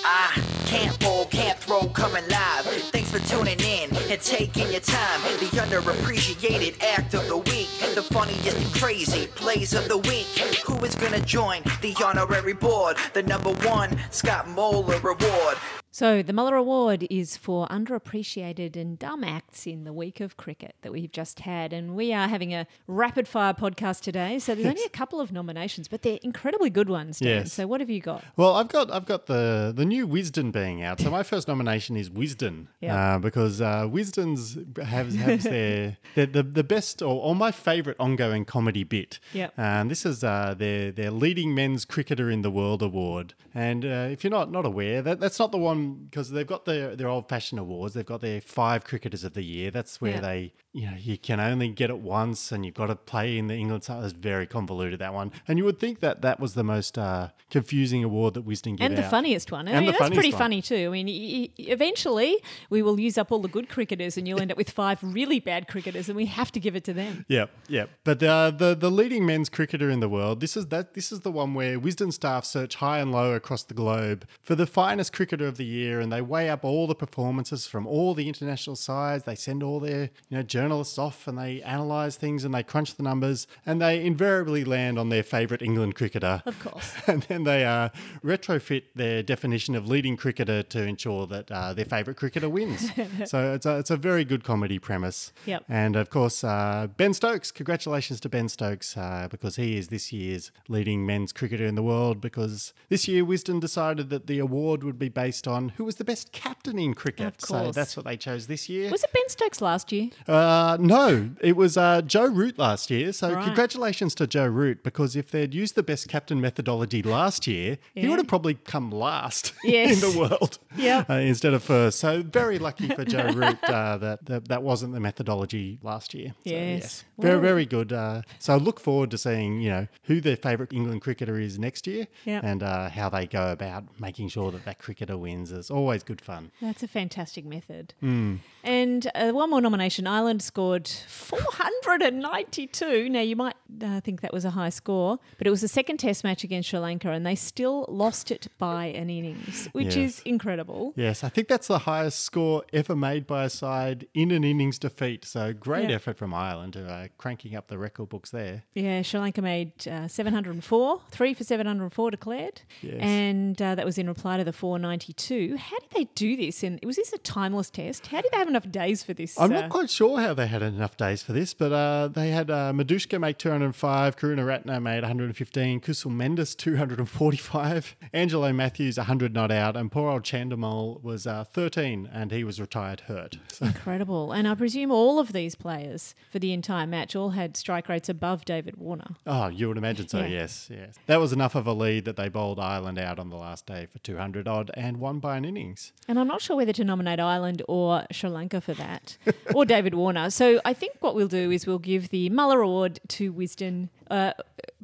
I 0.09 0.41
can't 0.67 0.97
bowl, 1.01 1.25
can't 1.27 1.59
throw, 1.59 1.89
coming 1.89 2.23
live. 2.29 2.65
Thanks 2.93 3.11
for 3.11 3.19
tuning 3.29 3.59
in 3.59 3.91
and 4.09 4.21
taking 4.21 4.71
your 4.71 4.81
time. 4.81 5.21
The 5.41 5.51
underappreciated 5.59 6.81
act 6.81 7.15
of 7.15 7.27
the 7.27 7.39
week, 7.39 7.69
the 7.97 8.03
funniest 8.03 8.57
and 8.57 8.75
crazy 8.75 9.27
plays 9.27 9.75
of 9.75 9.89
the 9.89 9.99
week. 9.99 10.27
Who 10.65 10.77
is 10.85 10.95
gonna 10.95 11.21
join 11.21 11.63
the 11.83 11.97
honorary 12.05 12.53
board? 12.53 12.99
The 13.15 13.25
number 13.25 13.51
one 13.69 13.99
Scott 14.13 14.49
Muller 14.49 15.01
reward. 15.01 15.57
So, 15.97 16.23
the 16.23 16.35
Muller 16.35 16.57
Award 16.57 17.07
is 17.09 17.39
for 17.39 17.67
underappreciated 17.69 18.77
and 18.77 18.99
dumb 18.99 19.25
acts 19.25 19.67
in 19.67 19.85
the 19.85 19.95
week 19.95 20.21
of 20.21 20.37
cricket 20.37 20.75
that 20.83 20.93
we've 20.93 21.11
just 21.11 21.41
had. 21.41 21.73
And 21.73 21.97
we 21.97 22.13
are 22.13 22.29
having 22.29 22.53
a 22.53 22.67
rapid 22.87 23.27
fire 23.27 23.55
podcast 23.55 24.03
today. 24.03 24.39
So, 24.39 24.55
there's 24.55 24.67
only 24.67 24.85
a 24.85 24.91
couple 24.91 25.21
of 25.23 25.33
nominations, 25.33 25.89
but 25.89 26.03
they're 26.03 26.19
incredibly 26.23 26.69
good 26.69 26.91
ones. 26.91 27.21
Dan. 27.21 27.29
Yes. 27.45 27.55
So, 27.55 27.67
what 27.67 27.81
have 27.81 27.89
you 27.89 28.01
got? 28.03 28.23
Well, 28.37 28.57
I've 28.57 28.69
got 28.69 28.91
I've 28.91 29.07
got 29.07 29.25
the 29.25 29.73
the 29.75 29.87
new 29.87 30.07
Wisden 30.07 30.53
being 30.53 30.83
out. 30.83 31.01
So 31.01 31.11
my 31.11 31.23
first 31.33 31.49
nomination 31.49 31.97
is 31.97 32.11
Wisden, 32.11 32.67
Yeah. 32.83 33.15
uh, 33.15 33.19
because 33.19 33.63
uh, 33.63 33.87
Wisden's 33.89 34.59
has, 34.85 35.15
has 35.15 35.45
their, 35.45 35.97
their 36.15 36.27
the 36.27 36.43
the 36.43 36.65
best 36.65 37.01
or, 37.01 37.23
or 37.23 37.35
my 37.35 37.51
favourite 37.51 37.97
ongoing 37.99 38.45
comedy 38.45 38.85
bit. 38.85 39.19
Yep. 39.33 39.55
And 39.57 39.91
this 39.91 40.05
is 40.05 40.23
uh, 40.23 40.55
their 40.59 40.93
their 40.93 41.11
leading 41.11 41.55
men's 41.55 41.87
cricketer 41.87 42.31
in 42.31 42.43
the 42.43 42.51
world 42.51 42.83
award. 42.83 43.33
And 43.55 43.83
uh, 43.87 44.09
if 44.11 44.23
you're 44.25 44.31
not 44.31 44.53
not 44.53 44.67
aware, 44.67 45.01
that 45.01 45.21
that's 45.21 45.39
not 45.39 45.53
the 45.53 45.57
one 45.57 45.86
because 45.95 46.31
they've 46.31 46.47
got 46.47 46.65
their 46.65 46.95
their 46.97 47.09
old 47.09 47.29
fashioned 47.29 47.59
awards. 47.61 47.95
They've 47.95 48.05
got 48.07 48.21
their 48.21 48.41
five 48.41 48.85
cricketers 48.85 49.25
of 49.25 49.35
the 49.35 49.43
year. 49.43 49.71
That's 49.71 50.01
where 50.01 50.15
Yeah. 50.15 50.21
they 50.21 50.53
you 50.73 50.87
know 50.87 50.97
you 50.99 51.17
can 51.19 51.41
only 51.41 51.69
get 51.69 51.89
it 51.91 51.99
once, 51.99 52.53
and 52.53 52.65
you've 52.67 52.75
got 52.75 52.87
to 52.89 52.97
play 52.97 53.39
in 53.39 53.47
the 53.47 53.55
England 53.55 53.85
side. 53.85 54.05
It's 54.05 54.13
very 54.13 54.47
convoluted 54.47 54.99
that 55.01 55.15
one. 55.15 55.33
And 55.49 55.59
you 55.59 55.65
would 55.65 55.79
think 55.79 56.01
that 56.01 56.23
that 56.23 56.39
was 56.41 56.55
the 56.55 56.65
most 56.65 56.99
uh, 56.99 57.29
confusing 57.51 58.05
award 58.05 58.35
that 58.35 58.47
Wisden 58.47 58.77
give 58.77 58.85
And 58.85 58.97
the 58.99 59.05
out. 59.05 59.11
funniest 59.11 59.51
one. 59.53 59.69
I 59.69 59.73
And 59.73 59.87
mean, 59.87 59.93
the 59.93 59.99
that's 59.99 60.15
pretty 60.15 60.33
one. 60.33 60.39
funny 60.39 60.63
too. 60.63 60.87
I 60.87 60.89
mean, 60.91 61.07
y- 61.07 61.49
y- 61.59 61.65
eventually 61.73 62.37
we 62.71 62.83
will 62.83 62.99
use 63.01 63.17
up 63.17 63.31
all 63.33 63.41
the 63.41 63.49
good 63.49 63.69
cricketers 63.69 64.17
and 64.17 64.27
you'll 64.29 64.41
end 64.41 64.51
up 64.53 64.59
with 64.59 64.71
five 64.71 64.99
really 65.03 65.41
bad 65.41 65.69
cricketers 65.69 66.09
and 66.09 66.17
we 66.17 66.27
have 66.27 66.51
to 66.53 66.61
give 66.61 66.75
it 66.77 66.85
to 66.85 66.93
them. 66.93 67.25
Yep, 67.29 67.51
yep. 67.69 67.91
But 68.05 68.23
uh, 68.23 68.51
the 68.51 68.75
the 68.75 68.91
leading 68.91 69.25
men's 69.27 69.49
cricketer 69.49 69.89
in 69.91 70.01
the 70.01 70.09
world. 70.09 70.41
This 70.41 70.57
is 70.57 70.67
that. 70.69 70.95
This 70.95 71.11
is 71.13 71.21
the 71.21 71.33
one 71.33 71.55
where 71.55 71.79
Wisden 71.79 72.13
staff 72.13 72.45
search 72.45 72.77
high 72.77 72.99
and 72.99 73.11
low 73.13 73.33
across 73.35 73.63
the 73.65 73.75
globe 73.75 74.27
for 74.43 74.55
the 74.55 74.67
finest 74.67 75.13
cricketer 75.13 75.47
of 75.47 75.57
the 75.57 75.65
year, 75.65 75.76
and 75.85 76.13
they 76.13 76.23
weigh 76.23 76.49
up 76.51 76.65
all 76.65 76.87
the 76.87 76.95
performances 76.95 77.67
from 77.67 77.87
all 77.87 78.15
the 78.15 78.29
international 78.29 78.77
sides. 78.77 79.25
They 79.25 79.35
send 79.35 79.63
all 79.63 79.81
their 79.81 80.11
you 80.29 80.37
know 80.37 80.43
journalists 80.43 80.99
off, 80.99 81.27
and 81.29 81.39
they 81.39 81.61
analyse 81.63 82.17
things, 82.17 82.45
and 82.45 82.55
they 82.55 82.63
crunch 82.63 82.95
the 82.95 83.03
numbers, 83.03 83.47
and 83.65 83.81
they 83.81 84.05
invariably 84.05 84.65
land 84.65 84.99
on 84.99 85.09
their 85.09 85.23
favourite 85.23 85.63
England 85.63 85.95
cricketer. 85.95 86.43
Of 86.47 86.59
course. 86.61 86.95
and 87.07 87.23
then 87.25 87.45
they 87.45 87.65
uh, 87.65 87.91
retrofit 88.25 88.85
their 88.95 89.23
definition 89.23 89.75
of 89.75 89.89
leading 89.89 90.17
cricketer 90.17 90.63
to 90.63 90.83
ensure 90.83 91.27
that 91.27 91.51
uh, 91.51 91.75
their 91.75 91.85
favourite 91.85 92.17
cricketer 92.17 92.49
wins. 92.49 92.91
so 93.25 93.55
it's 93.55 93.67
a, 93.67 93.79
it's 93.79 93.91
a 93.91 93.97
very 93.97 94.25
good 94.25 94.45
comedy 94.45 94.79
premise. 94.79 95.33
Yep. 95.47 95.65
And 95.69 95.97
of 95.97 96.11
course, 96.11 96.45
uh, 96.45 96.89
Ben 96.97 97.15
Stokes. 97.15 97.51
Congratulations 97.51 98.21
to 98.21 98.29
Ben 98.29 98.49
Stokes 98.49 98.97
uh, 98.97 99.29
because 99.31 99.57
he 99.57 99.77
is 99.77 99.89
this 99.89 100.13
year's 100.13 100.51
leading 100.69 101.07
men's 101.07 101.33
cricketer 101.33 101.67
in 101.67 101.75
the 101.75 101.83
world. 101.83 102.21
Because 102.21 102.73
this 102.89 103.09
year, 103.09 103.25
Wisden 103.25 103.61
decided 103.61 104.11
that 104.11 104.27
the 104.27 104.39
award 104.39 104.85
would 104.85 104.99
be 104.99 105.09
based 105.09 105.49
on 105.49 105.56
who 105.77 105.85
was 105.85 105.97
the 105.97 106.05
best 106.05 106.33
captain 106.33 106.79
in 106.79 106.95
cricket. 106.95 107.41
So 107.43 107.71
that's 107.73 107.97
what 107.97 108.05
they 108.07 108.17
chose 108.17 108.47
this 108.47 108.69
year. 108.69 108.91
Was 108.91 109.03
it 109.05 109.11
Ben 109.13 109.29
Stokes 109.29 109.61
last 109.61 109.93
year? 109.93 110.11
Uh, 110.29 110.77
no, 110.81 111.31
it 111.41 111.57
was 111.57 111.77
uh, 111.77 112.03
Joe 112.03 112.27
Root 112.27 112.59
last 112.59 112.91
year. 112.91 113.13
So 113.13 113.33
Right. 113.33 113.45
congratulations 113.45 114.15
to 114.17 114.27
Joe 114.27 114.47
Root 114.47 114.83
because 114.83 115.17
if 115.17 115.31
they'd 115.31 115.53
used 115.55 115.75
the 115.75 115.83
best 115.83 116.09
captain 116.09 116.41
methodology 116.41 117.03
last 117.03 117.47
year, 117.47 117.79
he 117.95 118.09
would 118.09 118.19
have 118.19 118.29
probably 118.29 118.55
come 118.55 118.91
last 118.91 119.53
Yes. 119.65 119.95
in 120.03 120.11
the 120.13 120.19
world 120.19 120.59
Yep. 120.77 121.11
uh, 121.11 121.15
instead 121.15 121.55
of 121.55 121.63
first. 121.63 121.99
So 121.99 122.23
very 122.23 122.59
lucky 122.59 122.89
for 122.89 123.05
Joe 123.05 123.29
Root 123.33 123.59
uh, 123.65 123.97
that, 123.99 124.27
that 124.27 124.49
that 124.49 124.63
wasn't 124.63 124.93
the 124.95 125.01
methodology 125.01 125.79
last 125.83 126.15
year. 126.15 126.35
So, 126.47 126.51
Yes. 126.51 127.05
very 127.19 127.41
very 127.41 127.67
good. 127.67 127.93
Uh, 127.93 128.23
so 128.39 128.55
I 128.55 128.57
look 128.57 128.79
forward 128.81 129.11
to 129.13 129.19
seeing 129.19 129.61
you 129.61 129.71
know 129.71 129.87
who 130.05 130.21
their 130.21 130.37
favourite 130.37 130.73
England 130.73 131.03
cricketer 131.03 131.39
is 131.39 131.59
next 131.59 131.87
year 131.87 132.07
Yep. 132.25 132.45
and 132.45 132.63
uh, 132.63 132.89
how 132.91 133.09
they 133.09 133.27
go 133.27 133.53
about 133.53 133.85
making 134.01 134.29
sure 134.29 134.51
that 134.53 134.65
that 134.65 134.79
cricketer 134.79 135.17
wins. 135.17 135.46
It's 135.53 135.71
always 135.71 136.03
good 136.03 136.21
fun. 136.21 136.51
That's 136.61 136.83
a 136.83 136.89
fantastic 136.89 137.45
method. 137.45 137.95
Mm. 138.03 138.39
And 138.65 139.11
uh, 139.15 139.31
one 139.33 139.51
more 139.51 139.61
nomination. 139.61 140.07
Ireland 140.07 140.43
scored 140.43 140.89
492. 140.89 143.09
Now, 143.09 143.21
you 143.21 143.37
might 143.37 143.55
uh, 143.83 144.01
think 144.01 144.21
that 144.23 144.33
was 144.33 144.45
a 144.45 144.51
high 144.51 144.71
score, 144.71 145.19
but 145.39 145.47
it 145.47 145.51
was 145.51 145.61
the 145.61 145.69
second 145.69 145.99
test 145.99 146.25
match 146.25 146.45
against 146.45 146.69
Sri 146.71 146.79
Lanka, 146.79 147.11
and 147.11 147.25
they 147.27 147.35
still 147.35 147.85
lost 147.89 148.31
it 148.31 148.49
by 148.59 148.87
an 148.87 149.11
innings, 149.11 149.69
which 149.73 149.97
Yes. 149.97 150.19
is 150.19 150.23
incredible. 150.25 150.93
Yes, 150.97 151.23
I 151.25 151.29
think 151.29 151.49
that's 151.49 151.67
the 151.69 151.81
highest 151.81 152.21
score 152.21 152.65
ever 152.73 152.97
made 152.97 153.27
by 153.27 153.45
a 153.45 153.51
side 153.51 154.07
in 154.15 154.31
an 154.31 154.45
innings 154.45 154.79
defeat. 154.79 155.25
So 155.25 155.53
great 155.53 155.91
Yeah. 155.91 155.97
effort 155.97 156.19
from 156.19 156.33
Ireland, 156.35 156.77
are 156.77 157.09
cranking 157.19 157.55
up 157.55 157.69
the 157.69 157.79
record 157.79 158.09
books 158.09 158.31
there. 158.31 158.65
Yeah, 158.75 159.03
Sri 159.03 159.21
Lanka 159.21 159.43
made 159.43 159.73
uh, 159.89 160.09
704, 160.09 161.01
three 161.11 161.35
for 161.35 161.45
704 161.45 162.11
declared. 162.11 162.63
Yes. 162.83 162.97
And 163.01 163.61
uh, 163.61 163.75
that 163.75 163.85
was 163.85 163.99
in 163.99 164.09
reply 164.09 164.37
to 164.39 164.45
the 164.45 164.53
492. 164.53 165.36
How 165.57 165.79
did 165.79 165.91
they 165.95 166.05
do 166.15 166.37
this? 166.37 166.63
And 166.63 166.81
was 166.85 166.97
this 166.97 167.13
a 167.13 167.19
timeless 167.19 167.71
test? 167.71 168.07
How 168.09 168.21
did 168.21 168.31
they 168.33 168.39
have 168.39 168.49
enough 168.49 168.71
days 168.71 169.03
for 169.03 169.15
this? 169.15 169.39
I'm 169.39 169.53
uh, 169.53 169.61
not 169.63 169.71
quite 169.71 169.91
sure 169.91 170.21
how 170.21 170.35
they 170.35 170.47
had 170.47 170.63
enough 170.63 170.97
days 170.97 171.23
for 171.23 171.33
this, 171.33 171.55
but 171.55 171.73
uh, 171.73 172.09
they 172.09 172.31
had 172.31 172.51
uh, 172.51 172.73
Madushka 172.73 173.21
make 173.21 173.39
205, 173.39 174.17
Karunaratne 174.17 174.83
made 174.83 175.03
115, 175.03 175.81
Kusal 175.81 176.11
Mendis 176.13 176.57
245, 176.57 177.97
Angelo 178.13 178.53
Mathews 178.53 178.97
100 178.97 179.35
not 179.35 179.51
out, 179.51 179.77
and 179.77 179.91
poor 179.93 180.11
old 180.11 180.23
Chandimal 180.23 181.03
was 181.03 181.27
uh, 181.27 181.45
13 181.45 182.09
and 182.13 182.33
he 182.33 182.45
was 182.45 182.61
retired 182.61 183.01
hurt. 183.01 183.39
So, 183.53 183.67
Incredible. 183.67 184.33
And 184.33 184.49
I 184.49 184.55
presume 184.55 184.91
all 184.91 185.19
of 185.19 185.33
these 185.33 185.55
players 185.55 186.15
for 186.31 186.39
the 186.39 186.53
entire 186.53 186.87
match 186.87 187.15
all 187.15 187.31
had 187.31 187.57
strike 187.57 187.89
rates 187.89 188.09
above 188.09 188.45
David 188.45 188.77
Warner. 188.77 189.17
oh, 189.27 189.49
you 189.49 189.69
would 189.69 189.79
imagine 189.79 190.09
so, 190.09 190.21
Yeah. 190.21 190.27
yes, 190.27 190.69
yes. 190.71 190.95
That 191.07 191.21
was 191.21 191.33
enough 191.33 191.55
of 191.55 191.67
a 191.67 191.73
lead 191.73 192.05
that 192.05 192.17
they 192.17 192.29
bowled 192.29 192.59
Ireland 192.59 192.99
out 192.99 193.19
on 193.19 193.31
the 193.31 193.37
last 193.37 193.67
day 193.67 193.87
for 193.87 193.99
200 193.99 194.47
odd 194.49 194.71
and 194.75 194.99
won 194.99 195.19
by 195.27 195.37
an 195.37 195.45
innings. 195.45 195.93
And 196.07 196.21
I'm 196.21 196.29
not 196.29 196.41
sure 196.41 196.57
whether 196.57 196.73
to 196.73 196.85
nominate 196.85 197.19
Ireland 197.19 197.61
or 197.67 198.07
Sri 198.13 198.31
Lanka 198.31 198.61
for 198.61 198.75
that, 198.75 199.17
or 199.57 199.65
David 199.65 199.95
Warner. 199.95 200.31
So 200.31 200.61
I 200.65 200.73
think 200.73 200.99
what 201.01 201.17
we'll 201.17 201.27
do 201.27 201.51
is 201.51 201.67
we'll 201.67 201.81
give 201.81 202.11
the 202.11 202.31
Muller 202.31 202.61
Award 202.61 203.01
to 203.09 203.33
Wisden 203.33 203.89
uh, 204.11 204.33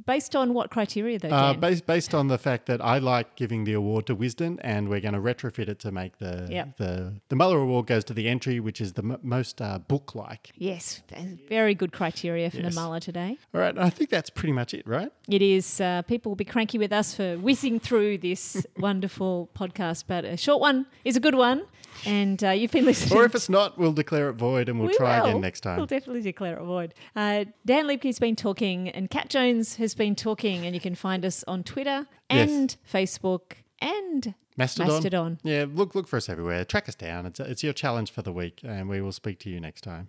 based 0.06 0.34
on 0.34 0.52
what 0.54 0.70
criteria, 0.70 1.18
though, 1.18 1.28
Uh, 1.30 1.54
based, 1.54 1.86
based 1.86 2.14
on 2.14 2.28
the 2.28 2.38
fact 2.38 2.66
that 2.66 2.80
I 2.80 2.98
like 2.98 3.36
giving 3.36 3.64
the 3.64 3.72
award 3.74 4.06
to 4.06 4.16
Wisden, 4.16 4.58
and 4.62 4.88
we're 4.88 5.00
going 5.00 5.14
to 5.14 5.20
retrofit 5.20 5.68
it 5.68 5.78
to 5.80 5.92
make 5.92 6.18
the 6.18 6.48
Yep. 6.50 6.76
the 6.78 7.12
the 7.28 7.36
Muller 7.36 7.58
Award 7.58 7.86
goes 7.86 8.04
to 8.04 8.14
the 8.14 8.28
entry, 8.28 8.58
which 8.60 8.80
is 8.80 8.92
the 8.94 9.02
m- 9.02 9.18
most 9.22 9.60
uh, 9.60 9.78
book 9.78 10.14
like. 10.14 10.50
yes, 10.56 11.02
very 11.48 11.74
good 11.74 11.92
criteria 11.92 12.50
for 12.50 12.58
Yes. 12.58 12.74
the 12.74 12.80
Muller 12.80 13.00
today. 13.00 13.38
All 13.54 13.60
right, 13.60 13.76
I 13.78 13.90
think 13.90 14.10
that's 14.10 14.30
pretty 14.30 14.52
much 14.52 14.74
it, 14.74 14.86
right? 14.86 15.10
It 15.28 15.42
is. 15.42 15.80
Uh, 15.80 16.02
people 16.02 16.30
will 16.30 16.36
be 16.36 16.44
cranky 16.44 16.78
with 16.78 16.92
us 16.92 17.14
for 17.14 17.36
whizzing 17.38 17.78
through 17.80 18.18
this 18.18 18.66
wonderful 18.78 19.48
podcast, 19.54 20.04
but 20.08 20.24
a 20.24 20.36
short 20.36 20.60
one 20.60 20.86
is 21.04 21.16
a 21.16 21.20
good 21.20 21.34
one. 21.36 21.62
And 22.06 22.42
uh, 22.42 22.50
you've 22.50 22.72
been 22.72 22.84
listening. 22.84 23.18
Or 23.18 23.24
if 23.24 23.34
it's 23.34 23.48
not, 23.48 23.78
we'll 23.78 23.92
declare 23.92 24.28
it 24.28 24.34
void 24.34 24.68
and 24.68 24.78
we'll 24.78 24.88
We 24.88 24.96
try 24.96 25.20
will. 25.20 25.28
again 25.30 25.40
next 25.40 25.60
time. 25.60 25.76
We'll 25.76 25.86
definitely 25.86 26.22
declare 26.22 26.56
it 26.58 26.62
void. 26.64 26.94
Uh, 27.14 27.44
Dan 27.64 27.86
Liebke's 27.86 28.18
been 28.18 28.36
talking, 28.36 28.88
and 28.88 29.10
Cat 29.10 29.28
Jones 29.30 29.76
has 29.76 29.94
been 29.94 30.14
talking, 30.14 30.66
and 30.66 30.74
you 30.74 30.80
can 30.80 30.94
find 30.94 31.24
us 31.24 31.44
on 31.46 31.62
Twitter 31.62 32.06
Yes. 32.30 32.50
and 32.50 32.76
Facebook 32.90 33.52
and 33.80 34.34
Mastodon. 34.56 34.92
Mastodon. 34.94 35.38
Yeah, 35.42 35.64
look 35.72 35.94
look 35.94 36.06
for 36.08 36.16
us 36.16 36.28
everywhere. 36.28 36.64
Track 36.64 36.88
us 36.88 36.94
down. 36.94 37.24
It's 37.26 37.40
it's 37.40 37.62
your 37.64 37.72
challenge 37.72 38.10
for 38.10 38.22
the 38.22 38.32
week, 38.32 38.60
and 38.64 38.88
we 38.88 39.00
will 39.00 39.12
speak 39.12 39.38
to 39.40 39.50
you 39.50 39.60
next 39.60 39.80
time. 39.82 40.08